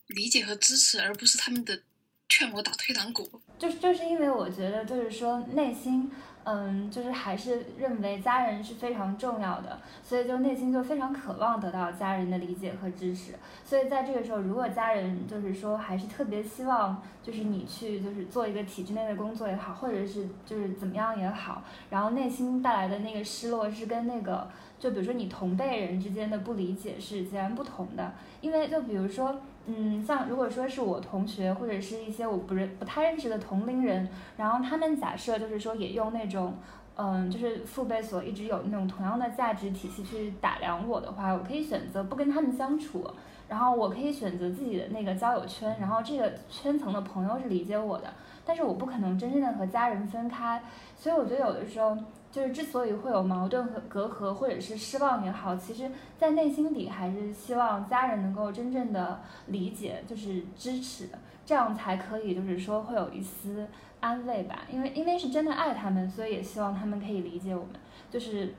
[0.08, 1.82] 理解和支持，而不是他们的
[2.30, 3.41] 劝我打退堂鼓。
[3.58, 6.12] 就就是因为我觉得就是说内心。
[6.45, 13.36] 嗯，就是还是认为家人是非常重要的，所以就内心就非常渴望得到家人的理解和支持。
[13.64, 28.16] 所以在这个时候，如果家人就是说还是特别希望，就是你去就是做一个体制内的工作也好，或者是就是怎么样也好，然后内心带来的那个失落是跟那个就比如说你同辈人之间的不理解是截然不同的。
[28.41, 29.41] 因为就比如说。
[29.66, 36.53] 嗯，像如果说是我同学或者是一些我不认不太认识的同龄人，然后他们假设就是说也用那种，
[36.97, 43.09] 嗯，就是父辈所一直有那种同样的价值体系去打量我的话，我可以选择不跟他们相处，
[43.47, 48.14] 然后我可以选择自己的那个交友圈，然后这个圈层的朋友是理解我的，
[48.45, 50.61] 但是我不可能真正的和家人分开，
[50.97, 51.97] 所以我觉得有的时候。
[52.34, 61.07] 就是之所以会有矛盾和隔阂，或者是失望也好，其实，在内心底还是希望家人能够真正的理解，就是支持，
[61.45, 63.67] 这样才可以，就是说会有一丝
[63.99, 64.63] 安慰吧。
[64.71, 67.73] 因为因为是真的爱他们，所以也希望他们可以理解我们，
[68.09, 68.55] 就是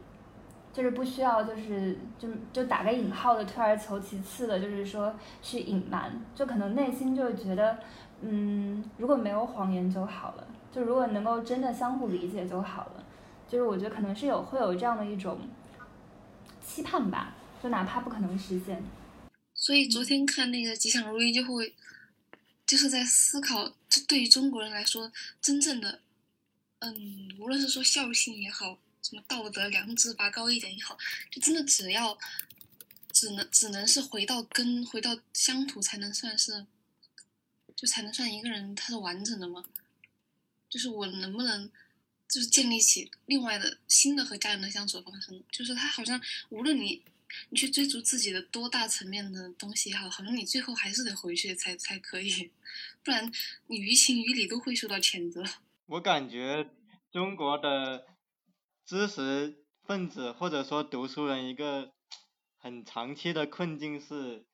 [0.72, 5.12] 就是不需要就是就就打个引号的退而求其次的，就是说
[5.42, 7.76] 去隐瞒，就可能内心就觉得，
[8.20, 13.03] 嗯，如果没有谎言就好了，就如果能够真的相互理解就好了。
[13.54, 15.48] 就是我觉得可能是有会有这样的一种
[16.66, 18.82] 期盼吧，就哪怕不可能实现。
[19.54, 21.72] 所以昨天看那个《吉祥如意》，就会
[22.66, 26.00] 就是在思考，这对于中国人来说，真正的，
[26.80, 30.98] 嗯，无论是说孝心也好，什么道德良知拔高一点也好，
[31.30, 32.18] 就真的只要
[33.12, 36.66] 只能只能是回到根，回到乡土，才能算是，
[37.76, 39.64] 就才能算一个人他是完整的吗？
[40.68, 41.70] 就是我能不能？
[42.34, 47.00] 就是建立起另外的新的和家人的相处方式，就是他好像无论你
[47.50, 52.50] 你去追逐自己的多大层面的东西也好，好像你最后还是得回去才才可以，
[53.04, 53.30] 不然
[53.68, 55.44] 你于情于理都会受到谴责。
[55.86, 56.68] 我感觉
[57.12, 58.04] 中国的
[58.84, 61.92] 知识分子或者说读书人一个
[62.58, 64.44] 很长期的困境是，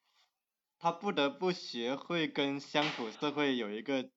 [0.79, 4.11] 他不得不学会跟乡土社会有一个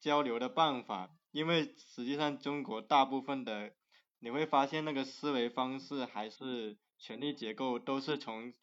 [0.00, 1.10] 交流的办法。
[1.34, 3.72] 因为实际上中国大部分的，
[4.20, 8.54] 你会发现那个思维方式还是权力结构都是从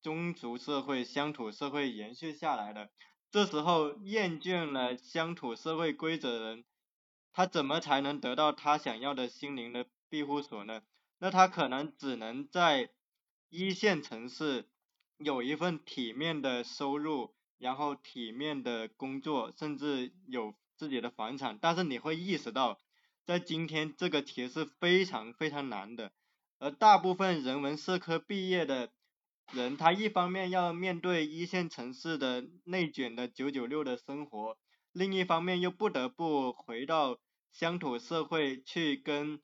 [0.00, 2.88] 宗族社会、乡土社会延续下来的。
[3.32, 6.64] 这时候厌倦了乡土社会规则的人，
[7.32, 10.82] 他怎么才能得到他想要的心灵的庇护所呢？
[11.18, 12.90] 那他可能只能在
[13.48, 14.68] 一线城市
[15.18, 20.54] 有一份体面的收入，然后体面的工作，甚至有。
[20.76, 22.78] 自己的房产，但是你会意识到，
[23.24, 26.12] 在今天这个题是非常非常难的，
[26.58, 28.90] 而大部分人文社科毕业的
[29.52, 34.58] 人，他一方面要面对一线城市的内卷的九九六的生活，
[34.92, 37.18] 另一方面又不得不回到
[37.52, 39.40] 乡土社会去跟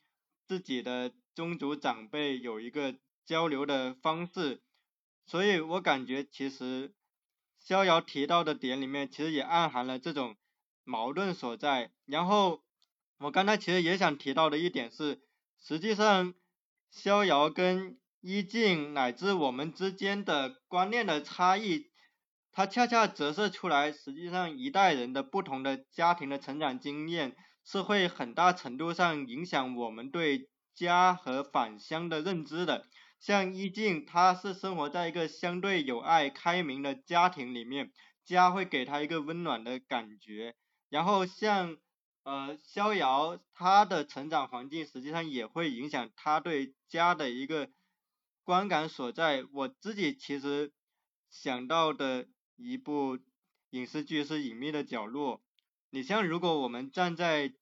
[0.46, 4.62] 自己的宗族长辈有一个交流的方式，
[5.26, 6.92] 所以我感觉其实
[7.60, 10.36] 逍遥提到的点里面，其实也暗含了这种。
[10.91, 11.93] 矛盾所在。
[12.05, 12.62] 然后
[13.18, 15.20] 我刚才其实也想提到的一点是，
[15.61, 16.34] 实际上
[16.91, 21.91] 逍遥跟一静乃至我们之间的观念的差异，
[22.51, 32.86] 它恰恰折射出来，实际上一代人的不同的家庭的成长经验，是会很大程度上影响我们对家和返乡的认知的。
[33.20, 37.93] 像一静，他是生活在一个相对有爱、开明的家庭里面，
[38.24, 40.55] 家会给他一个温暖的感觉。
[40.91, 41.78] 然后像
[42.24, 47.70] 呃逍遥，他的成长环境实际上也会影响他对家的一个
[48.45, 50.72] 观感所在，我自己其实
[51.30, 52.26] 想到的
[52.57, 53.18] 一部
[53.70, 55.38] 影视剧是《隐秘的角落》。
[55.91, 57.53] 你像，如果我们站在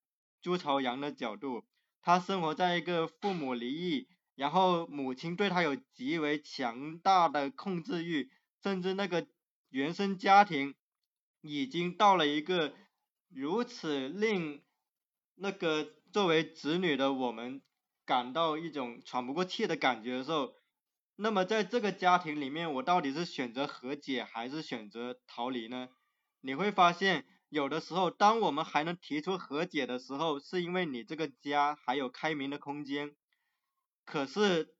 [0.41, 1.64] 朱朝阳的角度，
[2.01, 8.31] 他生活在一个父母离异，然后母亲对他有极为强大的控制欲，
[8.62, 9.26] 甚至那个
[9.68, 10.74] 原生家庭
[11.43, 12.72] 已经到了一个
[13.29, 14.62] 如此令
[15.35, 17.62] 那个作为子女的我们
[18.05, 20.55] 感到一种喘不过气的感觉的时候，
[21.16, 25.89] 那么在这个家庭里面，我到底是选择和解还是选择逃离呢？
[26.41, 27.26] 你会发现。
[27.51, 33.16] 有的时候，当我们还能提出和解的时候，是因为你这个家还有开明的空间。
[34.05, 34.74] 可是，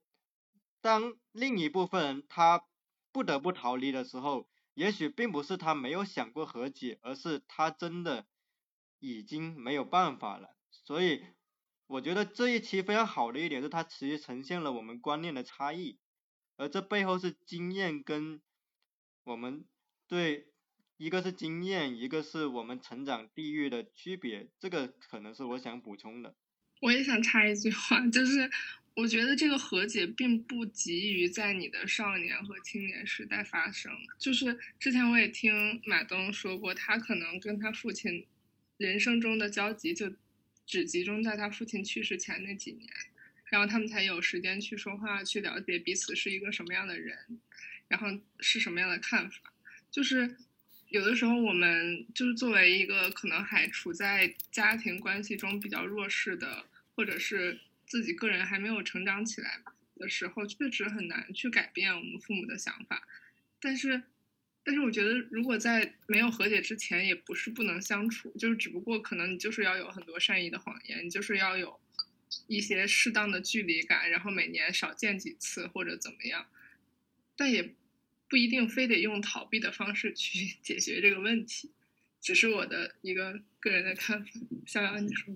[0.79, 2.63] 当另一部分人他
[3.11, 8.27] 不得不逃离的时候，也许并不是他没有想过和解，而是他真的
[8.99, 10.55] 已经没有办法了。
[10.71, 11.23] 所以，
[11.87, 15.99] 我觉得这一期非常好的一点是，它其实呈现了我们观念的差异，
[16.57, 18.41] 而这背后是经验跟
[19.23, 19.65] 我们
[20.07, 20.47] 对。
[21.01, 26.35] 一个是经验，一个是我们成长地域的区别，这个可能是我想补充的。
[26.81, 28.51] 我也想插一句话，就是
[28.97, 33.93] 我觉得这个和解并不急于在你的少年和青年时代发生。
[34.17, 38.27] 就是之前我也听马东说过，他可能跟他父亲
[38.79, 40.11] 人生中的交集就
[40.65, 42.89] 只集中在他父亲去世前那几年，
[43.51, 47.39] 然后他们才有时间去说话，去了解彼此是一个什么样的人，
[47.87, 48.07] 然后
[48.39, 49.53] 是什么样的看法，
[49.91, 50.35] 就是。
[50.89, 56.65] 有的时候，我们就是作为一个可能还处在家庭关系中比较弱势的，
[56.95, 59.61] 或者是自己个人还没有成长起来
[59.97, 63.07] 的时候，确实很难去改变我们父母的想法。
[63.61, 64.01] 但是，
[64.69, 71.79] 但是我觉得，如果在没有和解之前，也不是不能相处，就是只不过可能你就是要有很多善意的谎言，你就是要有
[72.45, 76.45] 一些适当的距离感，然后每年少见几次或者怎么样，
[77.35, 77.73] 但也。
[78.31, 81.71] 不一定非得用逃避的方式去解决这个问题，
[82.21, 84.31] 只是我的一个个人的看法。
[84.67, 85.35] 逍遥，你说。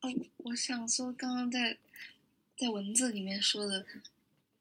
[0.00, 1.76] 哦，我想说，刚刚在
[2.56, 3.84] 在文字里面说的，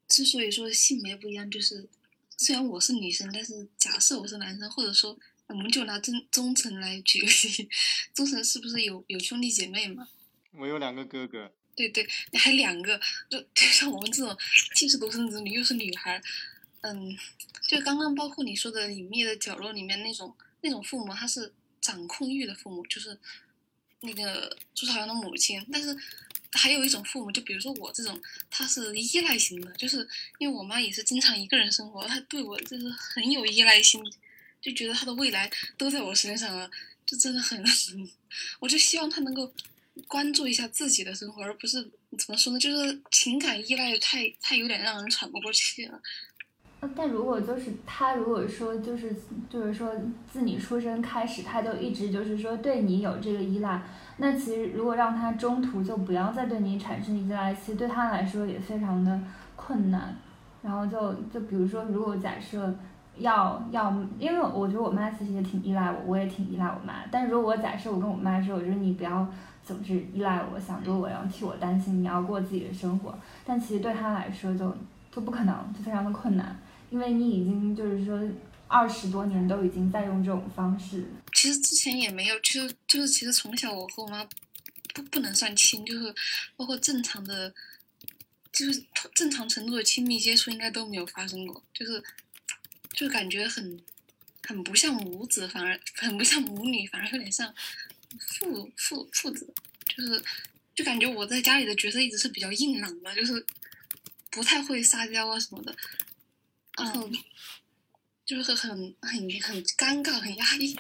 [0.09, 1.87] 之所以说性别不一样，就是
[2.43, 5.15] 虽然我是女生，但是假设我是男生，或者说
[5.45, 7.69] 我们就拿忠忠诚来举例，
[8.15, 10.07] 忠诚是不是有有兄弟姐妹嘛？
[10.53, 11.53] 我有两个哥哥。
[11.75, 14.35] 对对，你还两个，就就像我们这种
[14.73, 16.19] 既是独生子女又是女孩。
[16.81, 17.15] 嗯，
[17.67, 23.15] 就刚刚包括你说的隐秘的角落里面那种那种父母，他是掌控欲的父母，就是
[23.99, 25.63] 那个朱朝阳的母亲。
[25.71, 25.95] 但是
[26.53, 34.01] 还有一种父母，就比如说我这种，他是依赖型的，就是因为我妈也是经常一个人生活，她对我就是很有依赖心，
[34.61, 36.69] 就觉得她的未来都在我身上了，
[37.05, 37.63] 就真的很，
[38.59, 39.51] 我就希望她能够
[40.07, 41.81] 关注一下自己的生活，而不是
[42.17, 46.01] 怎么说呢，就是情感依赖太太有点让人喘不过气了。
[46.95, 49.15] 但如果就是他，如果说就是
[49.49, 49.93] 就是说
[50.33, 53.87] 自你出生开始，他就一直就是说对你有这个依赖，
[54.23, 59.19] 那其实如果让他中途就不要再对你产生依赖，其实对他来说也非常的
[59.55, 60.15] 困难。
[60.61, 62.71] 然后就就比如说，如果假设
[63.17, 66.93] 要要，因为我觉得我妈其实也挺依赖我，我也挺依赖我妈。
[67.09, 69.27] 但如果我假设我跟我妈说，我觉得你不要
[69.63, 73.11] 总是依赖我，想着我要替我担心，你要过自己的生活。
[73.43, 74.71] 但其实对他来说就
[75.11, 76.55] 就不可能，就非常的困难。
[76.91, 78.19] 因为你已经就是说
[78.71, 81.05] 二十多年都已经在用这种方式。
[81.33, 84.23] 其实之前也没有，就就是其实从小我和我妈
[84.93, 86.15] 不不能算亲，就是
[86.55, 87.53] 包括正常的，
[88.53, 88.81] 就是
[89.13, 92.01] 正常程度的亲密接触应该都没有发生过，就是
[92.93, 93.77] 就感觉很
[94.47, 97.53] 很不像母子，反而很不像母女，反而有点像
[98.19, 99.53] 父父父子，
[99.85, 100.23] 就是
[100.73, 103.45] 就感觉我在家里的角色一直是比较硬朗的，就是
[104.29, 105.75] 不太会撒娇啊什么的。
[106.77, 107.09] 然后
[108.31, 110.73] 就是很很很尴尬，很压抑。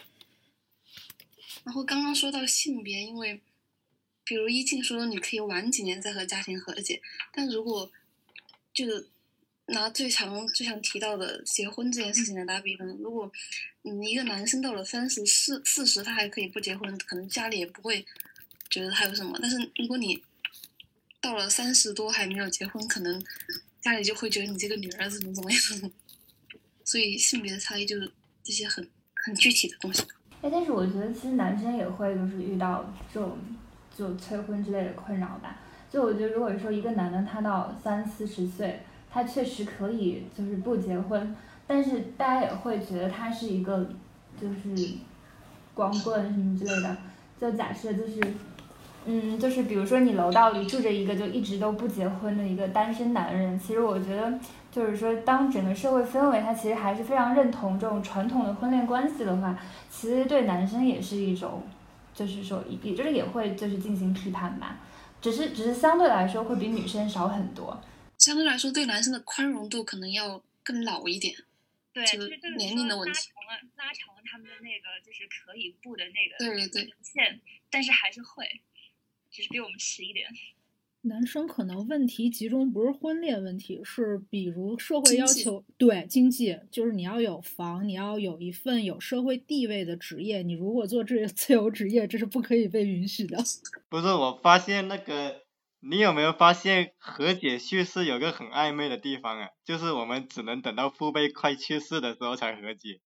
[1.65, 3.41] 然后刚刚说到性别，因为
[4.23, 7.01] 比如一静说你可以晚几年再和家庭和解，
[7.33, 7.91] 但如果
[8.73, 8.85] 就
[9.65, 13.29] 拿最常最常提到的结婚这件事情来打比方，如果
[13.81, 18.05] 你一个男生到了三十四四十，他还可以不结婚，可能家里也不会
[18.69, 19.37] 觉得他有什么。
[19.41, 20.23] 但是如果你
[21.19, 23.21] 到了三十多还没有结婚，可能。
[23.83, 25.59] 家里就会觉得你这个女儿怎么怎么样，
[26.91, 28.11] 所以性别的差异就是
[28.43, 28.85] 这些很
[29.15, 30.03] 很具体的东西。
[30.41, 33.37] 哎，但是我觉得其实男生也会就是遇到这种
[33.97, 35.61] 就催婚之类的困扰吧。
[35.89, 41.33] 就我觉得如果说一个男的他到三四十岁，他确实可以就是不结婚，
[41.65, 43.89] 但是大家也会觉得他是一个
[44.41, 44.95] 就是
[45.73, 46.97] 光棍什么之类的。
[47.39, 48.19] 就假设就是
[49.05, 54.37] 嗯，就是比如说你楼道里住着一个就一直都不结婚的一个单身男人，其实我觉得
[54.71, 59.59] 就是说，当整个社会氛围它其实还是非常认同这种传统的婚恋关系的话，
[59.89, 61.67] 其实对男生也是一种，
[62.13, 64.79] 就是说，也就是也会就是进行批判吧，
[65.21, 67.83] 只是只是相对来说会比女生少很多。
[68.17, 71.35] 相对来说，对男生的宽容度可能要更老一点。
[71.91, 78.45] 对，就是就是年龄的问题拉长了拉长了他们的那个就是可以步的那个对对对，线，但是还是会，
[79.29, 80.29] 只是比我们迟一点。
[81.03, 93.37] 男生可能问题集中不是婚恋问题，是比如社会要求，对经济，就是你要有房，你要有一份有社会地位的职业，你如果做这 自由职业，这是不可以被允许的。
[93.89, 95.41] 不是，我发现那个，
[95.79, 99.49] 你有没有发现和解叙事有个很暧昧的地方啊？
[99.65, 103.01] 就是我们只能等到父辈快去世的时候才和解。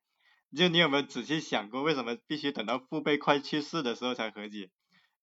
[0.53, 4.69] 就你有没有仔细想过，为什么必须等到父辈快去世的时候才和解，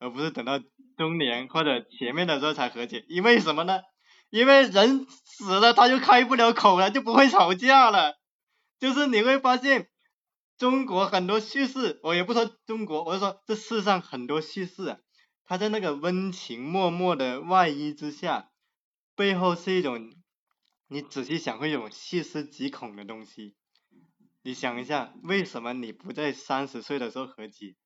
[0.02, 0.58] 而不是等到
[0.96, 3.04] 中年或者前面的时候才和解？
[3.08, 3.80] 因为什么呢？
[4.30, 8.18] 因为人死了他就开不了口了，就不会吵架了。
[8.80, 9.88] 就是你会发现，
[10.58, 14.98] 中国很多叙事，我也不说中国，我就说这世上很多叙事啊，
[15.44, 18.50] 它在那个温情脉脉的外衣之下，
[19.14, 20.12] 背后是一种，
[20.88, 23.54] 你仔细想会有细思极恐的东西。
[24.42, 27.76] 你想一下，为什么你不在三十岁的时候和解？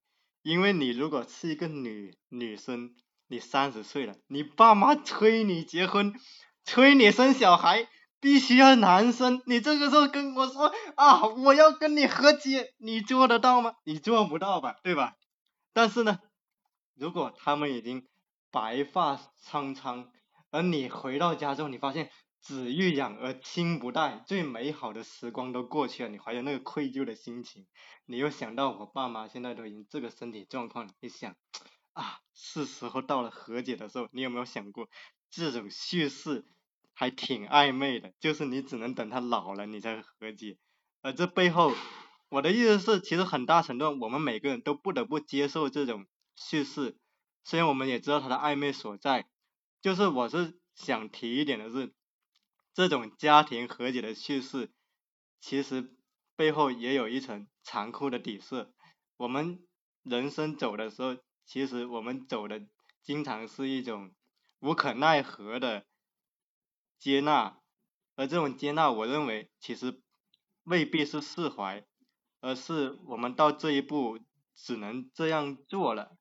[0.47, 2.95] 因为你如果是一个女女生，
[3.27, 6.15] 你三十岁了，你爸妈催你结婚，
[6.63, 7.89] 催你生小孩，
[8.21, 13.73] 必须要男生，你这个时候跟我说啊，我要跟你和解，你做得到吗？
[13.83, 15.17] 你做不到吧，对吧？
[15.73, 16.21] 但是呢，
[16.95, 18.07] 如果他们已经
[18.53, 20.13] 白发苍苍，
[20.53, 22.09] 而你回到家之后，你发现
[22.47, 27.67] 子欲养而亲不待，最美好的时光都过去了，你怀着那个愧疚的心情，
[28.05, 31.35] 你又想到我爸妈现在都已经这个身体状况了，你想
[31.93, 34.89] 啊，是时候到了和解的时候，你有没有想过
[35.29, 36.47] 这种叙事
[36.95, 40.57] 还挺暧昧的，就是你只能等他老了你才和解，
[41.03, 41.73] 而这背后，
[42.29, 46.97] 我的意思是，其实很大程度我们每个人都不得不接受这种叙事，
[47.43, 49.27] 虽然我们也知道它的暧昧所在，
[49.83, 51.93] 就是我是想提一点的是，
[52.77, 54.71] 这种家庭和解的叙事，
[55.41, 55.97] 其实
[56.37, 58.71] 背后也有一层残酷的底色。
[59.17, 59.67] 我们
[60.03, 61.17] 人生走的时候，
[61.47, 62.67] 其实我们走的
[63.03, 64.15] 经常是一种
[64.61, 65.87] 无可奈何的
[66.99, 67.59] 接纳，
[68.15, 70.03] 而这种接纳，我认为其实
[70.65, 71.83] 未必是释怀，
[72.43, 74.21] 而是我们到这一步
[74.55, 76.19] 只能这样做了。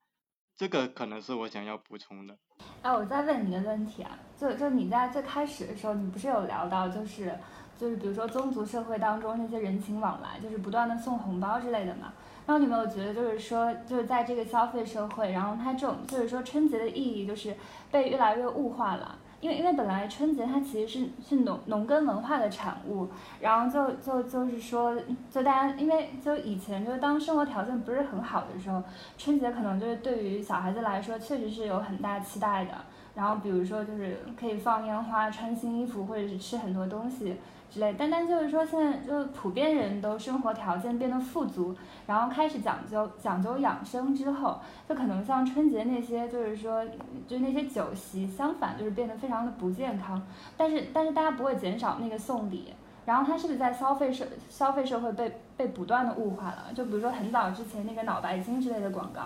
[0.55, 2.39] 这个可能是我想要补充的。
[2.81, 7.33] 哎，我再问你个问题啊，就就你在最开始的时候，你不是有聊到，就是
[7.79, 12.13] 就是比如说宗族社会当中那些人情往来，就是不断的送红包之类的嘛。
[12.45, 17.55] 然后你有没有觉得，就是说，就是在这个消费社会，然后它这种就是说春节的意义，就是
[17.89, 19.15] 被越来越物化了。
[19.45, 23.07] 因为因为本来春节它其实是是农农耕文化的产物，
[23.39, 28.81] 然后就就就是说，就大家因为就以前就当生活条件不是很好的时候，
[29.19, 32.71] 春节可能就是对于小孩子来说确实是有很大期待的。
[33.13, 37.35] 然后比如说就是可以放烟花、穿新衣服，或者是吃很多东西
[37.75, 37.91] 之类。
[37.95, 41.75] 单单就是说现在就是普遍人都生活条件变得富足，
[42.07, 44.57] 然后开始讲究讲究养生之后，
[44.87, 46.81] 就可能像春节那些就是说
[47.27, 50.21] 就那些酒席，相反就是变得非常的不健康。
[50.55, 52.73] 但是但是大家不会减少那个送礼。
[53.05, 56.73] 然后它是不是在消费社消费社会被被不断的物化了？
[56.73, 59.21] 就比如说很早之前那个脑白金之类的广告，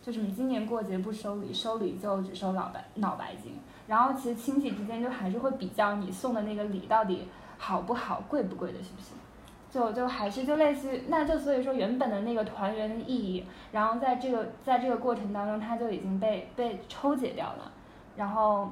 [0.00, 3.58] 就是你今年过节不收礼，收礼就只收脑白脑白金。
[3.88, 7.26] 然后其实亲戚之间就还是会比较你送的那个礼到底
[7.66, 9.14] 好不好，贵不贵的，是不是？
[9.70, 17.72] 就就还是就类似于，那就所以说原本的那个团圆的意义，然后在这个在这个过程当中，它就已经被被抽解掉了，
[18.16, 18.68] 然后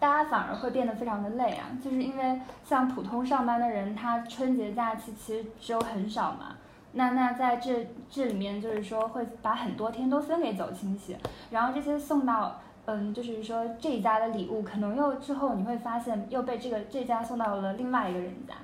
[0.00, 6.56] 大家反而会变得非常的累啊，就是因为像普通上班的人，他春节假期其实只有很少嘛。
[6.92, 11.14] 那那在这这里面就是说会把很多天都分给走亲戚，
[11.50, 12.58] 然后这些送到
[12.90, 18.54] 嗯，就是说这家的礼物，可能又之后你会发现又被这个这家送到了另外一个人家，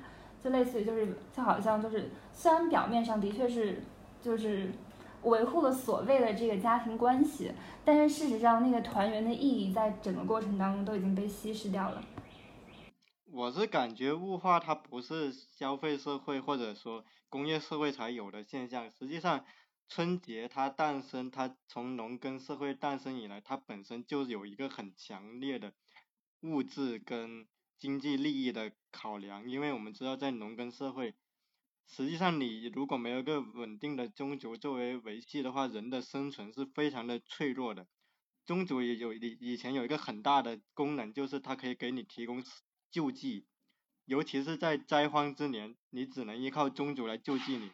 [0.43, 3.83] 就类似于就是就好像就是虽然表面上的确是
[4.23, 4.71] 就是
[5.21, 7.51] 维护了所谓的这个家庭关系，
[7.83, 12.01] 但是事实上那个团圆的意义在整个过程当中都已经被稀释掉了。
[13.31, 19.45] 我是感觉物化它不是消费社会或者说工业社会才有的现象，实际上
[19.87, 25.73] 春节它诞生，它从农耕社会诞生以来，它本身就有一个很强烈的
[26.41, 31.13] 物质跟经济利益的考量，因为我们知道在农耕社会，
[31.87, 37.87] 实际上你如果没有一个稳定的宗族作为维系的话，人的生存是非常的脆弱的。
[38.45, 42.43] 宗族也有以以前有一个很大的功能，就是它可以给你提供
[42.91, 43.45] 救济，
[44.05, 47.71] 尤其是在灾荒之年，你只能依靠宗族来救济你。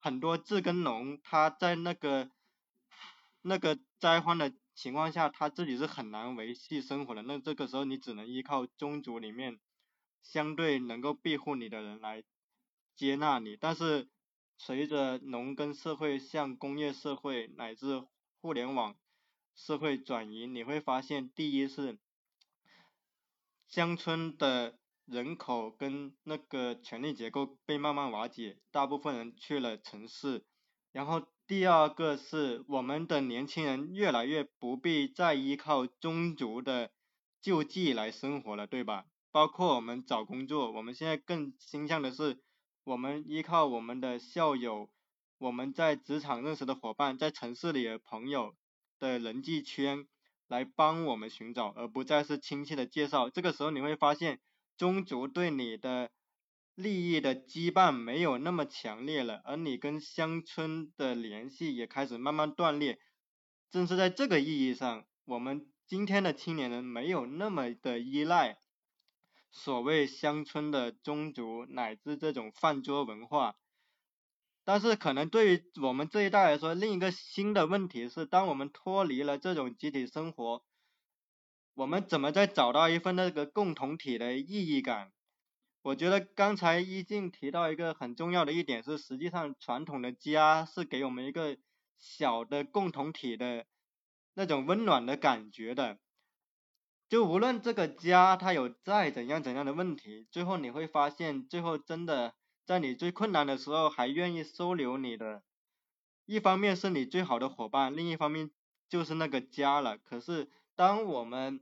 [0.00, 2.30] 很多自耕农他在那个
[3.42, 7.22] 那个灾荒的情况下，他自己是很难维系生活的。
[7.22, 9.58] 那这个时候你只能依靠宗族里面
[10.22, 12.22] 相对能够庇护你的人来
[12.94, 13.56] 接纳你。
[13.56, 14.08] 但是
[14.56, 18.04] 随着农耕社会向工业社会乃至
[18.40, 18.96] 互联网
[19.56, 21.98] 社会转移，你会发现，第一是
[23.66, 24.78] 乡村的
[25.10, 30.44] 人口跟那个权力结构被慢慢瓦解，大部分人去了城市。
[30.92, 36.90] 然后第二个是我们的年轻人越来越不必再依靠宗族的
[37.40, 39.06] 救济来生活了，对吧？
[39.30, 42.42] 包括我们找工作，我们现在更倾向的是，
[42.84, 44.90] 我们依靠我们的校友，
[45.38, 48.54] 我们在职场认识的伙伴，在城市里的朋友
[48.98, 50.06] 的人际圈
[50.48, 53.30] 来帮我们寻找，而不再是亲戚的介绍。
[53.30, 54.38] 这个时候你会发现。
[54.78, 56.08] 宗族对你的
[56.76, 63.00] 利益的羁绊没有那么强烈了，而你跟乡村的联系也开始慢慢断裂。
[63.72, 68.56] 正是在这个意义上，我们今天的青年人没有那么的依赖
[69.50, 73.56] 所谓乡村的宗族乃至这种饭桌文化。
[74.62, 80.62] 但是可能对于我们这一代来说，另一个新的问题是，当我们脱离了这种集体生活。
[81.78, 85.12] 我们怎么再找到一份那个共同体的意义感？
[85.82, 91.56] 我觉得刚才一静提到一个很重要的一点是，实际上传统的家是给我们一个
[91.96, 93.64] 小的共同体的
[94.34, 96.00] 那种温暖的感觉的。
[97.08, 102.34] 就无论这个家它有再怎样怎样的问题，最后你会发现，最后真的
[102.66, 105.44] 在你最困难的时候还愿意收留你的，
[106.26, 108.50] 一方面是你最好的伙伴，另一方面
[108.88, 109.96] 就是那个家了。
[109.96, 111.60] 可是当我们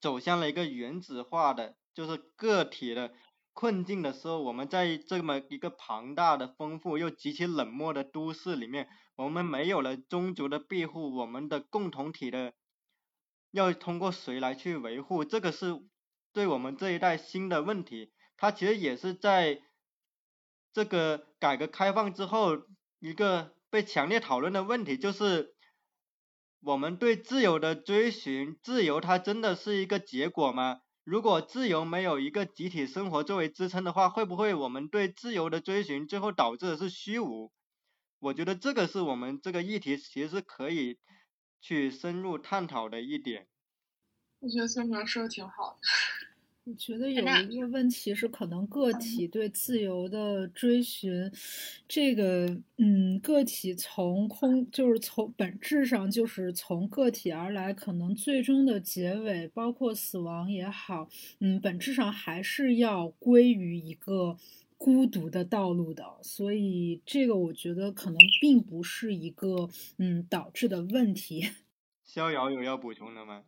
[0.00, 3.12] 走向了一个原子化的，就是个体的
[3.52, 12.52] 困境的时候，我们在这么一个庞大的、丰富又极其冷漠的都市里面，我们没有了宗族的庇护，我们的共同体的
[13.50, 15.24] 要通过谁来去维护？
[15.24, 15.80] 这个是
[16.32, 18.12] 对我们这一代新的问题。
[18.36, 19.60] 它其实也是在
[20.72, 22.56] 这个改革开放之后
[23.00, 25.56] 一个被强烈讨论的问题，就是。
[26.68, 30.82] 我们对自由的追寻，自由它真的是一个结果吗？
[31.02, 37.50] 如果自由没有一个集体生活作为支撑的话，会不会我们对自由的追寻最后导致的是虚无？
[38.18, 40.98] 我觉得这个是我们这个议题其实是可以
[41.62, 43.48] 去深入探讨的一点。
[44.40, 45.78] 我觉得孙哥说的挺好的。
[46.68, 51.10] 我觉得有一个问题是，可能个体对自由的追寻，
[51.88, 52.46] 这个，
[52.76, 61.08] 嗯，个体从空就是从本质上就是从个体而来，可能最终的结尾，包括死亡也好，
[61.40, 64.36] 嗯，本质上还是要归于一个
[64.76, 66.04] 孤独的道路的。
[66.22, 71.48] 所以，这个我觉得可能并不是一个嗯导致的问题。
[72.04, 73.44] 逍遥有要补充的吗？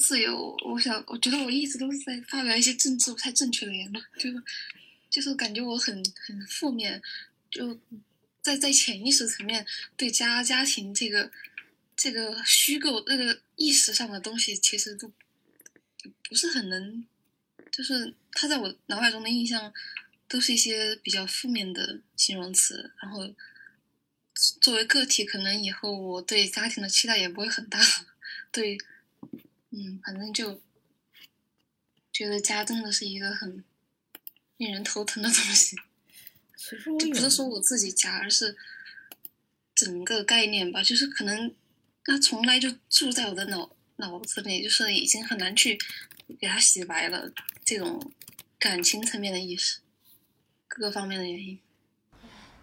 [0.00, 4.42] 自由，我想，我觉得我一直都是在发表一些政治不太正确的言论，就是
[5.10, 7.00] 就是感觉我很很负面，
[7.50, 7.78] 就
[8.40, 9.64] 在在潜意识层面
[9.96, 11.30] 对家家庭这个
[11.94, 15.12] 这个虚构那个意识上的东西，其实都
[16.28, 17.06] 不是很能，
[17.70, 19.72] 就是他在我脑海中的印象
[20.26, 23.32] 都是一些比较负面的形容词，然后
[24.60, 27.78] 作为个体，可能以后我对家庭的期待也不会很大，
[28.50, 28.78] 对。
[29.74, 30.60] 嗯，反正就
[32.12, 33.64] 觉得家真的是一个很
[34.58, 35.76] 令人头疼的东西。
[36.54, 38.54] 其实我不是说我自己家，而是
[39.74, 40.82] 整个概念吧。
[40.82, 41.54] 就是可能
[42.04, 45.78] 它从来就住在我的脑脑子里，就是已经很难去
[46.38, 47.32] 给它洗白了。
[47.64, 48.12] 这种
[48.58, 49.80] 感情层面的意识，
[50.68, 51.58] 各个方面的原因。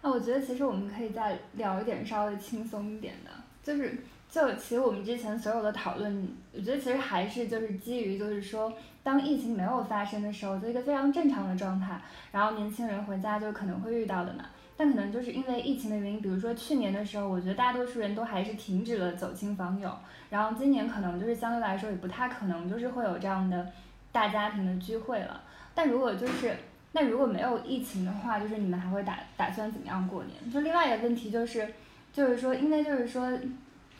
[0.02, 3.98] 那我觉得其实我们可以再聊一点稍微轻松一点的，就是。
[4.30, 8.72] 就其实我们之前所有的讨论，我觉得其实还是就是基于就是说，
[9.02, 12.00] 当疫情没有发生的时候，就一个非常正常的状态，
[12.30, 14.44] 然后年轻人回家就可能会遇到的嘛。
[14.76, 19.92] 但可能就是因为疫情的原因，比如说去年的时候，我觉得大多数人都还是停止了走亲访友，
[20.30, 23.66] 然后今年可能就是相对来说也不太可能就是会有这样的
[24.12, 25.42] 大家庭的聚会了。
[25.74, 26.56] 但如果就是
[26.92, 30.52] 那如果没有疫情的话，就是你们还会打打算怎么样过年？
[30.52, 31.68] 就另外一个问题就是，
[32.12, 33.36] 就是说因为就是说。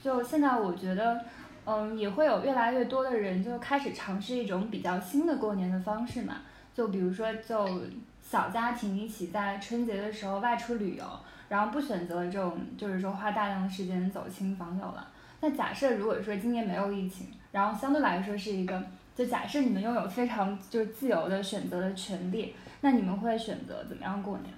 [0.03, 1.25] 就现在，我觉得，
[1.65, 6.43] 嗯，也会有越来越多的人就开始尝试一种比较新的过年的方式嘛。
[6.75, 7.83] 就比如说，就
[8.23, 11.05] 小家庭一起在春节的时候外出旅游，
[11.49, 15.09] 然后不选择这种就是说花大量的时间走亲访友了。
[15.41, 18.83] 那假设如果说今年没有疫情，然后相对来说是一个，
[19.15, 24.55] 就假设你们拥有非常就是自由的选择的权利，那你们会选择怎么样过年？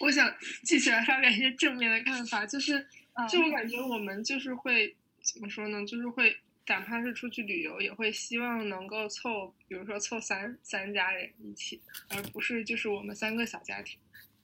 [0.00, 0.28] 我想
[0.64, 2.86] 记起来发表一些正面的看法，就是，
[3.18, 3.28] 嗯。
[3.28, 13.98] 就我感觉我们就是会怎么说呢，就是会哪怕是出去旅游，也会希望能够凑，比如说凑三三家人一起，而不是就是我们三个小家庭，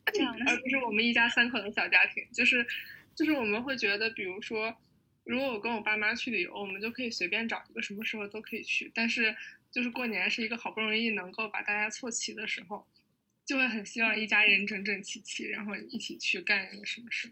[0.05, 2.67] 而不是我们一家三口的小家庭，就是
[3.15, 4.75] 就是我们会觉得，比如说，
[5.25, 9.35] 如果我跟我爸妈去旅游，我们就可以随便找一个什么时候都可以去，但是
[9.71, 12.87] 就是过年是一个好不容易能够把大家凑齐的时候，
[13.45, 17.31] 就会很希望一家人整整齐齐，然后一起去干一个什么事。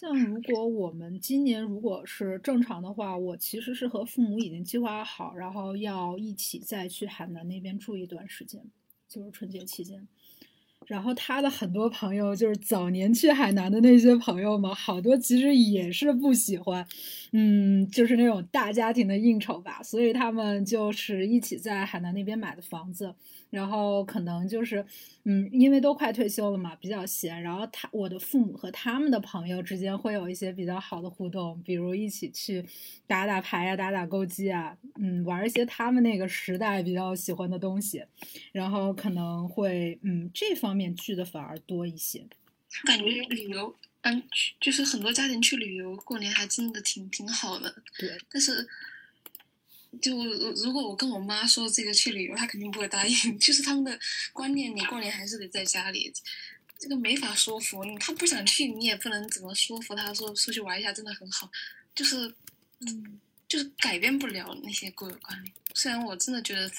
[0.00, 8.62] 像如果我们今年如果是正常的话，我其实是和父母已经计划好，然后要一起再去海南那边住一段时间，
[9.08, 10.06] 就是春节期间。
[10.86, 16.86] 然后他的很多朋友，就是早年去海南的那些朋友们，好多其实也是不喜欢，
[17.32, 23.12] 嗯，就是那种大家庭的应酬吧，所以他们就是一起在海南那边买的房子，
[23.50, 24.84] 然后可能就是，
[25.24, 32.64] 嗯，因为都快退休了嘛，比较闲，然后他我的父母和他们的朋友之间会有一些比较好的互动，比如一起去
[33.06, 38.04] 打打牌啊，打打勾机啊，嗯，玩一些他们那个时代比较喜欢的东西，
[38.52, 42.26] 然后可能会，嗯，这方面去的反而多一些。
[42.84, 47.74] 感觉旅游，嗯，去就是很多家庭去旅游过年还真的挺挺好的。
[47.98, 48.68] 对，但是，
[50.00, 50.16] 就
[50.64, 53.14] 如果我跟我妈说这个去旅游，她肯定不会答应。
[53.38, 53.98] 就是他们的
[54.32, 56.12] 观念，你过年还是得在家里，
[56.78, 57.96] 这个没法说服你。
[57.98, 61.50] 她不想去，你也不能怎么说服她说出去玩一下真的很好。
[61.94, 62.32] 就是，
[62.80, 65.52] 嗯，就是改变不了那些固有观念。
[65.74, 66.70] 虽然我真的觉得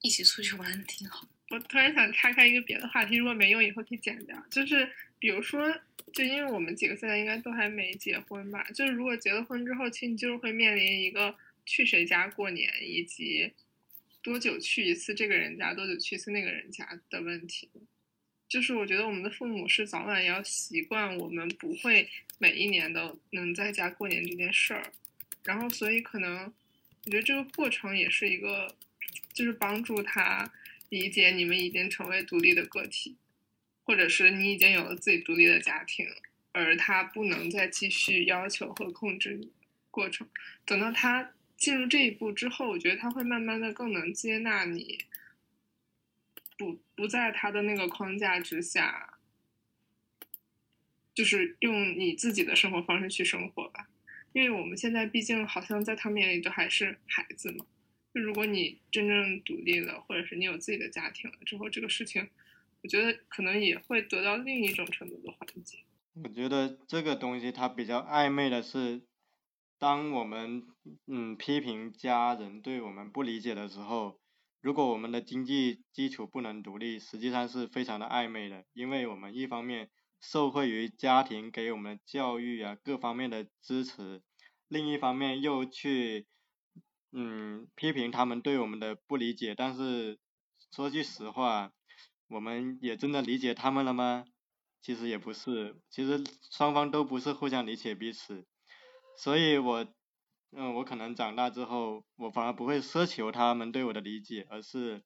[0.00, 1.28] 一起出去玩挺好。
[1.50, 4.36] 我突然想岔开一个别的话题，如果没用，以后可以剪掉。
[4.50, 5.72] 就是比如说，
[6.12, 11.32] 就因为我们几个现在应该都还没结婚吧，就是如果结了婚之后，其实你就是会面临一个
[11.64, 13.52] 去谁家过年，以及
[14.22, 17.68] 多久去一次这个人家，多久去一次那个人家的问题。
[18.48, 22.08] 就是我觉得我们的父母是早晚要习惯我们不会
[22.38, 24.92] 每一年都能在家过年这件事儿，
[25.44, 26.52] 然后所以可能
[27.04, 28.76] 我觉得这个过程也是一个，
[29.32, 30.52] 就是帮助他。
[30.90, 33.16] 理解你们已经成为独立的个体，
[33.82, 36.06] 或者是你已经有了自己独立的家庭，
[36.52, 39.48] 而他不能再继续要求和控制
[39.90, 40.28] 过程。
[40.64, 41.33] 等到他
[41.64, 44.98] 进入这一步之后，我觉得他会慢慢的更能接纳你，
[46.58, 49.18] 不不在他的那个框架之下，
[51.14, 53.88] 就是用你自己的生活方式去生活吧。
[54.34, 57.64] 因为我们现在毕竟好像在他们眼里都还是孩子嘛。
[58.12, 62.28] 就如果你真正独立了，或者是你有自己的家庭了之后，这个事情，
[62.82, 65.78] 我觉得可能也会得到另一种程度的缓解。
[66.22, 69.00] 我觉得这个东西它比较暧昧的是，
[69.78, 70.66] 当我们
[71.06, 74.18] 嗯批评家人对我们不理解的时候，
[74.60, 84.22] 如果我们的经济基础不能独立，实际上是非常的暧昧的，因为我们一方面受惠于家庭给我们的教育啊各方面的支持，
[84.68, 86.26] 另一方面又去。
[87.16, 90.18] 嗯，批评他们对我们的不理解，但是
[90.72, 91.70] 说句实话，
[92.26, 94.24] 我们也真的理解他们了吗？
[94.82, 98.44] 其实也不是，其实双方都不是互相理解彼此，
[99.16, 99.86] 所以我，
[100.56, 105.02] 嗯，我可能长大之后，我反而不会奢求他们对我的理解，而是，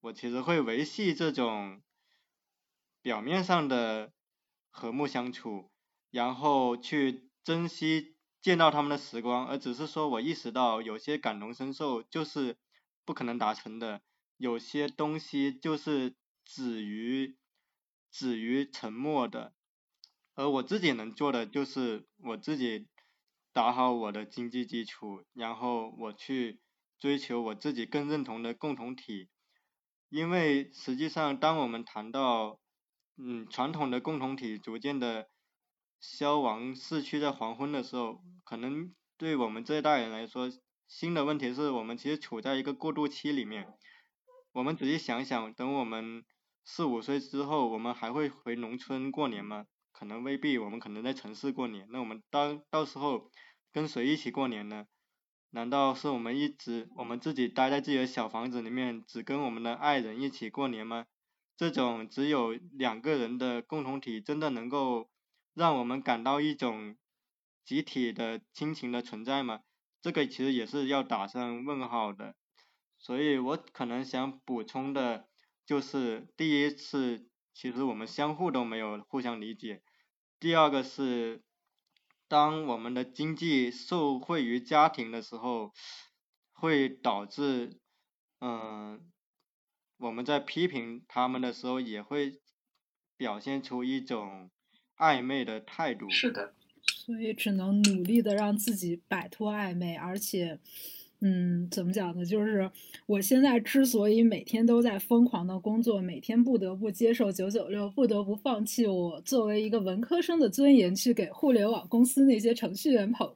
[0.00, 1.82] 我其实会维系这种
[3.02, 4.12] 表面上的
[4.70, 5.70] 和睦相处，
[6.10, 8.14] 然后去珍惜。
[8.42, 12.56] 见到他们的时光，而只是说我意识到有些感同身受就是
[13.04, 14.02] 不可能达成的，
[14.36, 16.14] 有些东西就是
[16.44, 17.36] 止于
[18.12, 19.52] 止于沉默的，
[20.36, 22.86] 而我自己能做的就是我自己
[23.56, 26.60] 打好我的经济基础，然后我去
[26.98, 29.30] 追求我自己更认同的共同体，
[30.10, 32.60] 因为实际上当我们谈到
[33.16, 35.28] 嗯传统的共同体逐渐的。
[35.98, 40.50] 消亡逝去在黄昏的时候，可能对我们这一代人来说，
[40.86, 43.66] 新的问题是我们其实处在一个过渡期里面。
[44.52, 46.22] 我们仔细想想，等我们
[46.64, 49.64] 四五岁之后，我们还会回农村过年吗？
[49.90, 51.88] 可能未必，我们可能在城市过年。
[51.90, 53.30] 那我们到到时候
[53.76, 54.86] 跟谁一起过年呢？
[55.50, 61.04] 难道是我们一直我们自己待在自己的小房子里面，只跟我们的爱人一起过年吗？
[61.58, 65.10] 这种只有两个人的共同体，真的能够？
[65.52, 66.96] 让我们感到一种
[67.66, 69.60] 集体的亲情的存在吗？
[70.00, 72.34] 这个其实也是要打上问号的。
[72.96, 75.28] 所以我可能想补充的，
[75.66, 79.82] 就是第一次，其实我们相互都没有互相理解；
[80.40, 81.42] 第二个是，
[82.28, 85.72] 当我们的经济受惠于家庭的时候，
[86.52, 87.78] 会导致，
[88.40, 89.00] 嗯，
[89.98, 92.40] 我们在批评他们的时候，也会
[93.16, 94.50] 表现出一种
[94.96, 96.10] 暧昧的态度。
[96.10, 100.58] 是的，所以只能努力的让自己摆脱暧昧，而且。
[101.20, 102.24] 嗯，怎么讲呢？
[102.24, 102.70] 就是
[103.06, 113.32] 我现在之所以每天都在疯狂的工作，每天不得不接受九九六，不得不放弃我作为一个文科生的尊严，去给互联网公司那些程序员捧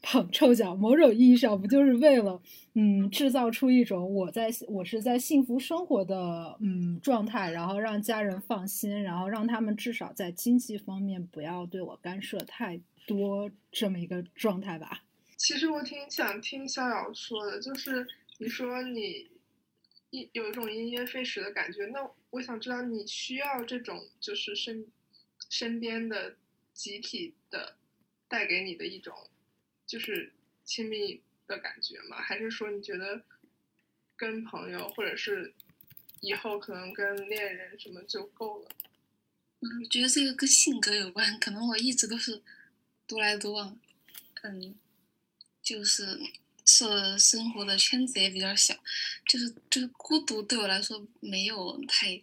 [0.00, 0.74] 捧臭脚。
[0.74, 2.40] 某种意义上，不就是为了
[2.72, 15.02] 嗯，制造出一种我在我是在幸福生活的嗯状态，然后让家人放心，然后让他们至少在经济方面不要对我干涉太多这么一个状态吧。
[15.40, 18.06] 其实我挺想听逍遥说的，就是
[18.36, 19.30] 你说你
[20.10, 24.86] 一有一种因噎废食的感觉，那我想知道你需要这种就是身
[25.48, 26.36] 身边的
[26.74, 27.74] 集体的
[28.28, 29.16] 带给你的一种
[29.86, 30.30] 就是
[30.62, 32.20] 亲密的感觉吗？
[32.20, 33.22] 还是说你觉得
[34.16, 35.54] 跟朋友或者是
[36.20, 38.68] 以后可能跟恋人什么就够了？
[39.60, 42.42] 嗯，我觉得这个跟性格有关，可能我一直都是
[43.06, 43.80] 独来独往，
[44.42, 44.74] 嗯。
[45.70, 46.18] 就是
[46.66, 48.74] 是生活的圈子也比较小，
[49.24, 52.20] 就是就是孤独对我来说没有太，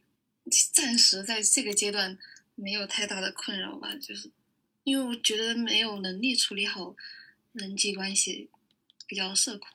[0.73, 2.17] 暂时在这个阶段
[2.55, 3.95] 没有太大的困扰吧。
[3.95, 4.29] 就是
[4.83, 6.93] 因为我觉得没有能力处理好
[7.53, 8.49] 人际关系，
[9.07, 9.69] 比较社恐。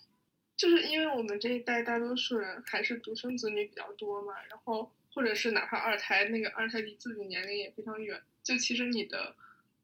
[0.54, 9.34] 就是因为我们这一代大多数人还是独生子女比较多嘛，然后或者是哪怕二胎，那个二胎离自己年龄也非常远，就其实你的。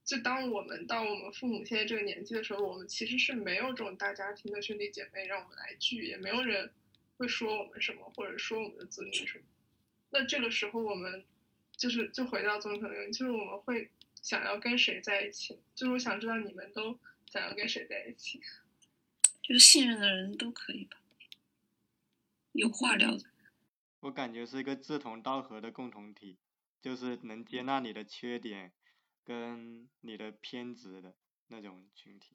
[0.09, 6.73] 就当我们到我们父母现在这个年纪的时候，我们其实是没有这种大家庭的兄弟姐妹让我们来聚，也没有人
[7.19, 9.45] 会说我们什么，或者说我们的子女什么。
[10.09, 11.27] 那这个时候，我们
[11.77, 13.91] 就是就回到综合原因，就是我们会
[14.23, 15.61] 想要跟谁在一起？
[15.75, 16.99] 就是我想知道你们都
[17.31, 18.41] 想要跟谁在一起？
[19.43, 20.97] 就是信任的人都可以吧，
[22.53, 23.25] 有话聊的。
[24.01, 26.39] 我感觉是一个志同道合的共同体，
[26.81, 28.73] 就是能接纳你的缺点。
[29.29, 31.15] 跟你的偏执的
[31.49, 32.35] 那种群体，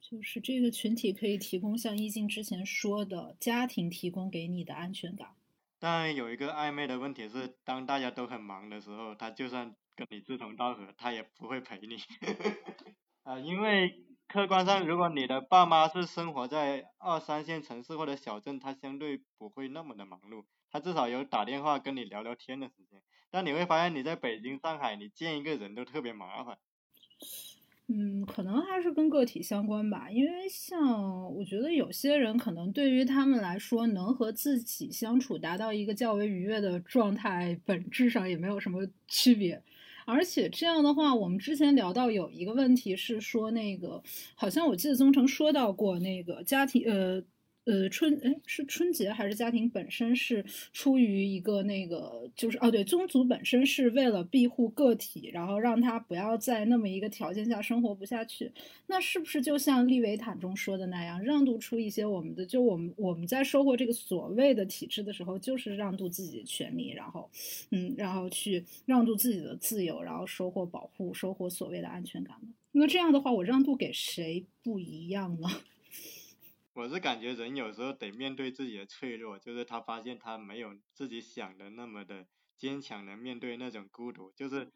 [0.00, 5.36] 就是这个群体可以提供像易静之前说的家庭提供给你的安全感。
[5.78, 11.96] 但有一个暧昧的问题是，当大家都很忙的时候，他就算跟你志同道合，他也不会陪你。
[13.22, 23.00] 啊， 因为客观上，如果你的爸妈是生活在二三线城市或者小镇，他相对不会那么的忙碌，他至少有打电话跟你聊聊天的时间。
[23.30, 26.58] 但你会发现，你在北京、上海，你见一个人都特别麻烦。
[27.86, 30.10] 嗯，可能还是跟个体相关吧。
[30.10, 39.62] 因为像我觉得有些人，可能对于他们来说，能和自己相处，达到一个较为愉悦的状态，本质上也没有什么区别。
[40.04, 44.02] 而且这样的话，我们之前聊到有一个问题是说，那个
[44.34, 47.22] 好像我记得宗成说到过，那个家庭呃。
[47.64, 58.52] 呃，春哎是春节还是家庭本身是出于一个那个就是哦对，宗族本身是为了庇护个体，然后让他不要在那么一个条件下生活不下去。
[58.86, 67.30] 那是不是就像利维坦中说的那样，让渡出一些我们的，就我们我们在收获这个所谓的体制的时候，就是让渡自己的权利，然后
[67.70, 72.48] 嗯，然后去让渡自己的自由，然后收获保护，收获所谓的安全感呢？
[72.72, 75.48] 那这样的话，我让渡给谁不一样呢？
[76.74, 82.26] 我是感觉人有时候得面对自己的脆弱，就是他发现他没有自己想的那么的
[82.56, 84.72] 坚强，能面对那种孤独，就是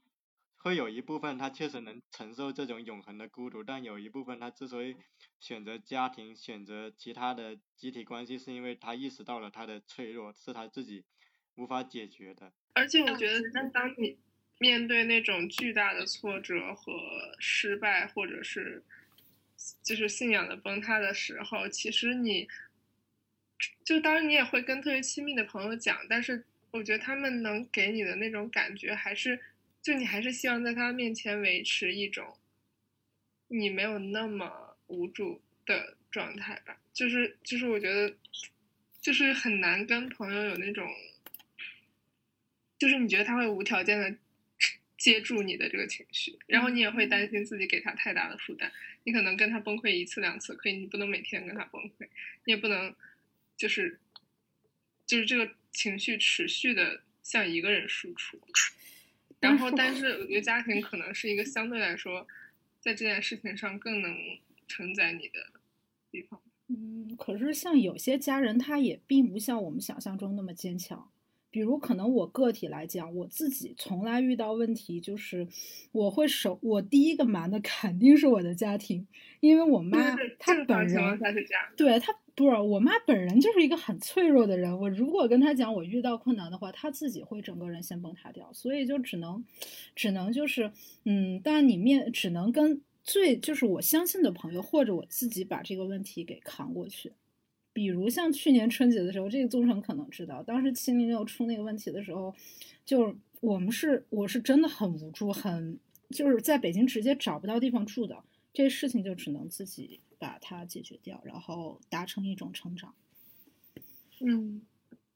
[0.58, 4.94] 会有一部分他确实能承受这种永恒的孤独，但有一部分他之所以
[5.40, 11.04] 选择家庭、选择其他的集体关系，是因为他意识到了他的脆弱是他自己
[11.56, 12.52] 无法解决的。
[12.74, 14.16] 而且我觉得，当当你
[14.60, 16.92] 面对那种巨大的挫折和
[17.40, 18.84] 失败，或者是。
[19.82, 22.48] 就是信仰的崩塌的时候，其实你，
[23.84, 29.38] 就当然你也会跟特别亲密的朋友讲，但是我觉得他们能给你的那种感觉，还是
[29.82, 32.36] 就你还是希望在他面前维持一种
[33.48, 36.80] 你没有那么无助的状态吧。
[36.92, 38.14] 就是就是我觉得，
[39.00, 40.88] 就是很难跟朋友有那种，
[42.78, 44.16] 就是你觉得他会无条件的。
[44.98, 48.68] 接住你的这个情绪，然后你也会担心自己给他太大的负担。
[49.08, 52.06] 你可能跟他崩溃一次两次可以，你不能每天跟他崩溃，
[52.44, 52.94] 你也不能
[53.56, 53.98] 就是
[55.06, 58.38] 就是这个情绪持续的向一个人输出。
[59.40, 62.28] 然后， 但是我觉得家庭可能是一个相对来说
[62.80, 64.14] 在这件事情上更能
[64.66, 65.46] 承载你的
[66.10, 66.38] 地方。
[66.66, 71.10] 嗯，可是像有些家人，他也并不像我们想象中那么坚强。
[71.58, 75.46] 比比如可能我个体来讲，我自己从来遇到问题就是，
[75.90, 79.04] 我会首我第一个瞒的 肯定是我的家庭，
[79.40, 81.64] 因为我妈她本人下是这样。
[81.76, 89.44] 对她不是我妈本人就是一个很脆弱的人，我如果跟她讲我遇到困难的话，她自己会整个人先崩塌掉，所以就只能
[89.96, 90.70] 只能就是
[91.04, 97.12] 嗯，但你面只能跟最就是我相信的朋友或者我自己把这个问题给扛过去。
[97.78, 102.34] 比如像去年春节的时候，这个宗成可能知道，当时七零六出那个问题的时候，
[102.84, 105.78] 就我们是我是真的很无助，很
[106.10, 112.92] 就是在北京直接找不到地方住的，这事情就只能自己把它解决掉，然后达成一种成长。
[114.18, 114.60] 嗯，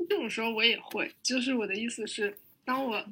[0.08, 3.04] 这种时候我也会，就是我的意思是，当我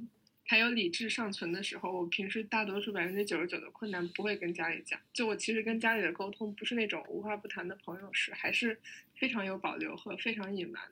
[0.45, 5.01] 还有理智尚存的时候，我平时大多数百分之九十九的困难不会跟家里讲。
[5.13, 8.79] 就我其实跟家里的沟通不是那种无话不谈的朋友式，还是
[9.21, 10.83] 非常有保留和非常隐瞒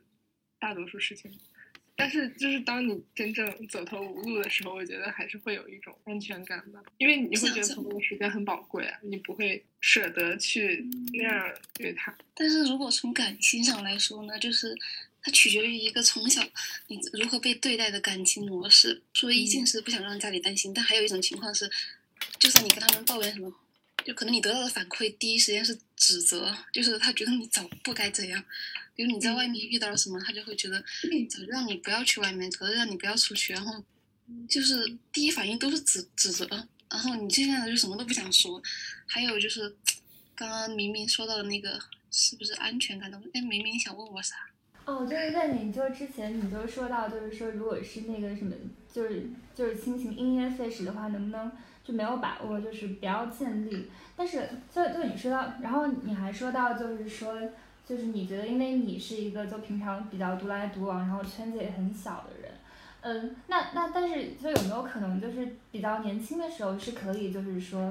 [0.60, 1.32] 大多数事情。
[1.96, 12.16] 但是就是当你真正走投无路的时候，我觉得还是会有一种安全感吧，因为你会觉得朋友时间很宝贵啊，你不会舍得去那样对他。
[12.34, 14.72] 但是如果从感情上来说呢，就是
[15.20, 16.40] 它取决于一个从小
[16.86, 19.02] 你如何被对待的感情模式。
[19.12, 21.68] 说一件事不想让家里担心，但还有一种情况是，
[22.38, 23.52] 就算你跟他们抱怨什么，
[24.08, 28.42] 就可能你得到的反馈第一时间是指责，就是他觉得你早不该这样。
[28.94, 30.82] 比如你在外面遇到了什么，他就会觉得
[31.28, 33.84] 早就让你不要去外面，早就让你不要出去，然后
[34.48, 36.48] 就是第一反应都是指指责，
[36.90, 38.62] 然后你现在就什么都不想说。
[39.06, 39.68] 还有就是
[40.34, 41.78] 刚刚明明说到的那个
[42.10, 43.38] 是不是安全感的问题？
[43.38, 44.36] 哎，明明想问我啥？
[44.86, 48.56] 哦，就是在你就之前你就说到，就是说如果是那个什么，
[48.90, 51.52] 就是就是亲情因噎废食的话，能不能
[51.88, 53.90] 就没有把握，就是不要建立。
[54.14, 57.34] 但是就就你说到，然后你还说到，就是说，
[57.86, 62.52] 就是你觉得因为你是一个就平常比较独来独往，然后圈子也很小的人。
[63.00, 67.90] 嗯，那那但是就有没有可能就是比较年轻的时候是可以就是说，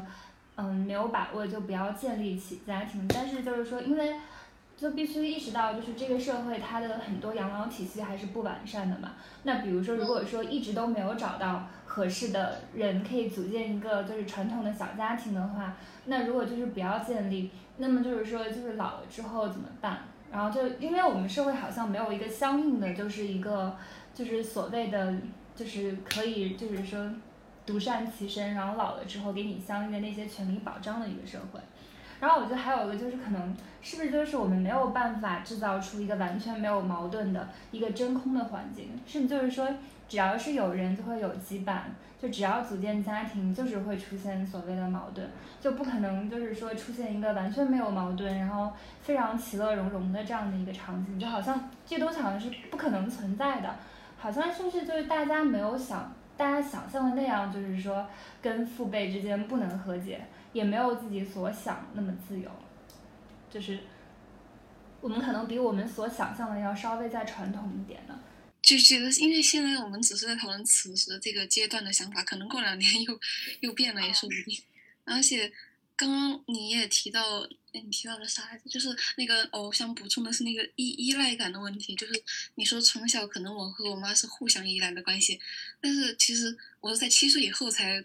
[0.57, 4.15] 嗯，没有把握就不要建立起家庭，但是就是说因为。
[4.77, 9.13] 就必须意识到，就是这个社会它的很多养老体系还是不完善的嘛。
[9.41, 15.75] 那比如说，如果说一直都没有找到合适的人可以组建一个就是传统的小家庭的话，
[16.05, 20.01] 那如果就是不要建立，那么就是说就是老了之后怎么办？
[20.31, 23.75] 然后就因为我们社会好像没有一个相应的就是一个
[24.13, 25.15] 就是所谓的
[25.55, 27.09] 就是可以就是说
[27.65, 31.59] 独善其身，然后老了之后给你相应的那些权利保障的一个社会。
[32.19, 39.67] 然后我觉得还有一个就是可能是不是就是我们没有办法制造出一个完全没有矛盾的一个真空的环境，是不是就是说
[40.09, 41.79] 只要是有人就会有羁绊，
[42.19, 45.29] 就只要组建家庭就是会出现所谓的矛盾，
[45.61, 48.71] 就不可能就是说出现一个完全没有矛盾，然后
[49.01, 53.75] 非常其乐融融的这样的一个场景，就好像这东西好像是不可能存在的，
[54.17, 58.07] 好像是不是就是大家没有想大家想象的那样，就是说
[58.41, 60.21] 跟父辈之间不能和解。
[60.57, 62.49] 也没有自己所想那么自由，
[63.51, 63.79] 就是
[64.99, 68.19] 我们可能比我们所想象的要稍微再传统一点呢。
[68.59, 73.19] 就觉得，因为现在我们只是在讨论此时这个阶段的想法，可能过两年又
[73.59, 74.59] 又变了也说不定。
[75.05, 75.53] 而且
[75.95, 77.41] 刚刚你也提到，
[77.73, 78.57] 哎，你提到了啥？
[78.67, 82.13] 就是那个哦，我想补充的是那个依依赖感的问题，就是
[82.55, 85.39] 你说从小可能我和我妈是互相依赖的关系，
[85.79, 88.03] 但是其实我是在七岁以后才。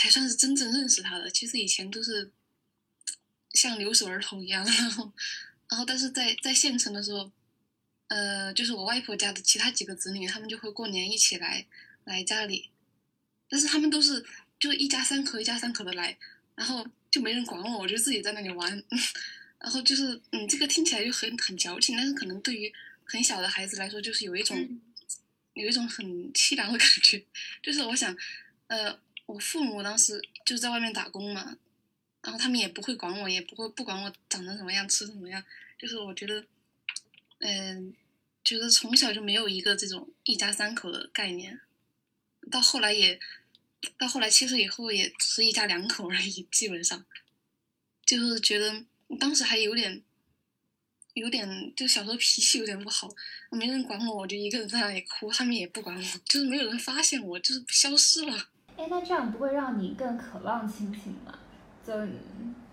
[0.00, 1.30] 才算是真正认识他的。
[1.30, 2.32] 其实以前都是
[3.52, 5.12] 像留守儿童一样， 然后，
[5.68, 7.30] 然后，但是在在县城的时候，
[8.08, 11.66] 呃，就是我外婆家的其他几个子女，他们就会过年一起来
[12.04, 12.70] 来家里，
[13.46, 14.24] 但是他们都是
[14.58, 16.16] 就一家三口一家三口的来，
[16.54, 18.82] 然后就没人管我，我就自己在那里玩，
[19.60, 22.72] 然后就是嗯，这个听起来就很很矫情，但是可能对于
[23.04, 24.80] 很小的孩子来说，就是有一种
[25.52, 27.22] 有一种很凄凉的感觉，
[27.62, 28.16] 就是我想，
[28.68, 28.98] 呃。
[29.30, 31.56] 我父母当时就在外面打工嘛，
[32.20, 35.42] 然后他们也不会管我，也不会不管我长成什么样，吃什么样。
[35.78, 36.44] 就是我觉得，
[37.38, 37.94] 嗯，
[38.44, 41.60] 觉得从小就没有一个这种一家三口的概念，
[42.50, 43.20] 到后来也，
[43.96, 47.06] 到后来七岁以后也只是一家两口而已，基本上，
[48.04, 48.84] 就是觉得
[49.20, 50.02] 当时还有点，
[51.14, 53.08] 有点就小时候脾气有点不好，
[53.50, 58.49] 没人管我，我就一个人在那里哭，他们也不管我，就是没有人发现我，就是消失了。
[58.80, 61.38] 哎，那这样不会让你更渴望亲情吗？
[61.86, 61.92] 就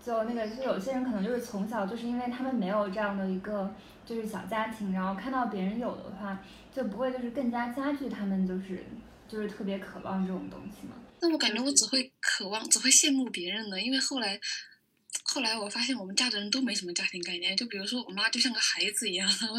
[0.02, 3.74] 就那个，就有些人可能就是从小就是因为他们没有这样的一个
[4.06, 6.42] 就是小家庭，然后看到别人有的话，
[6.74, 8.86] 就不会就是更加加剧他们就是
[9.28, 10.94] 就是特别渴望这种东西吗？
[11.20, 14.40] 那我感觉我只会渴望，只会羡慕别人的，因为后来
[15.24, 19.56] 后来我发现我们家的人都没什么家庭概念，就比如说我妈就像个孩子一样， 然后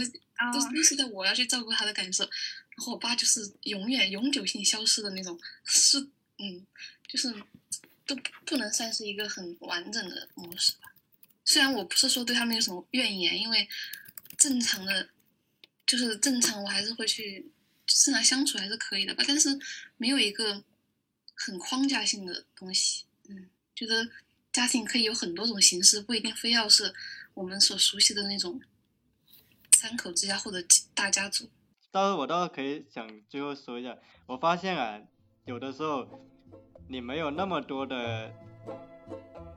[0.52, 2.24] 都都是在我要去照顾她的感受。
[2.24, 6.08] 然然后我爸就是永远永久性消失的那种，是
[6.40, 6.66] 嗯，
[7.08, 7.34] 就是
[8.06, 10.94] 都不能算是一个很完整的模式吧。
[11.46, 13.68] 虽然我不是说对他们有什么怨言，因为
[14.38, 15.10] 正常的，
[15.86, 17.52] 就是正常，我还是会去
[17.86, 19.24] 正常相处还是可以的吧。
[19.28, 19.60] 但是
[19.98, 20.64] 没有一个
[21.36, 24.10] 很框架性的东西，嗯，觉得
[24.52, 26.94] 家庭可以有很多种形式，不一定非要是
[27.34, 28.62] 我们所熟悉的那种
[29.76, 31.50] 三口之家或者大家族。
[31.92, 33.98] 但是我倒是可以想最后说一下，
[34.28, 35.02] 我发现啊，
[35.50, 36.06] 有的时候
[36.88, 38.32] 你没有那么多的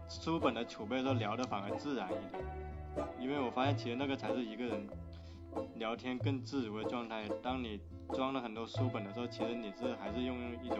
[0.08, 2.42] 书本的储备的时候，聊的反而自然一点。
[3.20, 4.88] 因为我发现其实那个才是一个人
[5.74, 7.28] 聊天更自如的状态。
[7.42, 7.78] 当你
[8.14, 10.78] 装了很多书本的时候，其实你是还是用一种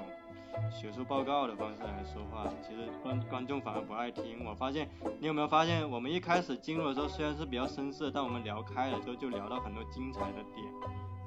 [0.70, 4.42] 学术报告的方式来说话，其实观观众反而不爱听。
[4.46, 4.88] 我发现
[5.20, 10.66] 你有没有发现，我们一开始进入的时候虽然是比较生涩，但我们聊开了之后就聊到很多精彩的点。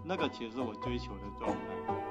[0.03, 2.04] 那个其实是我追求的状态。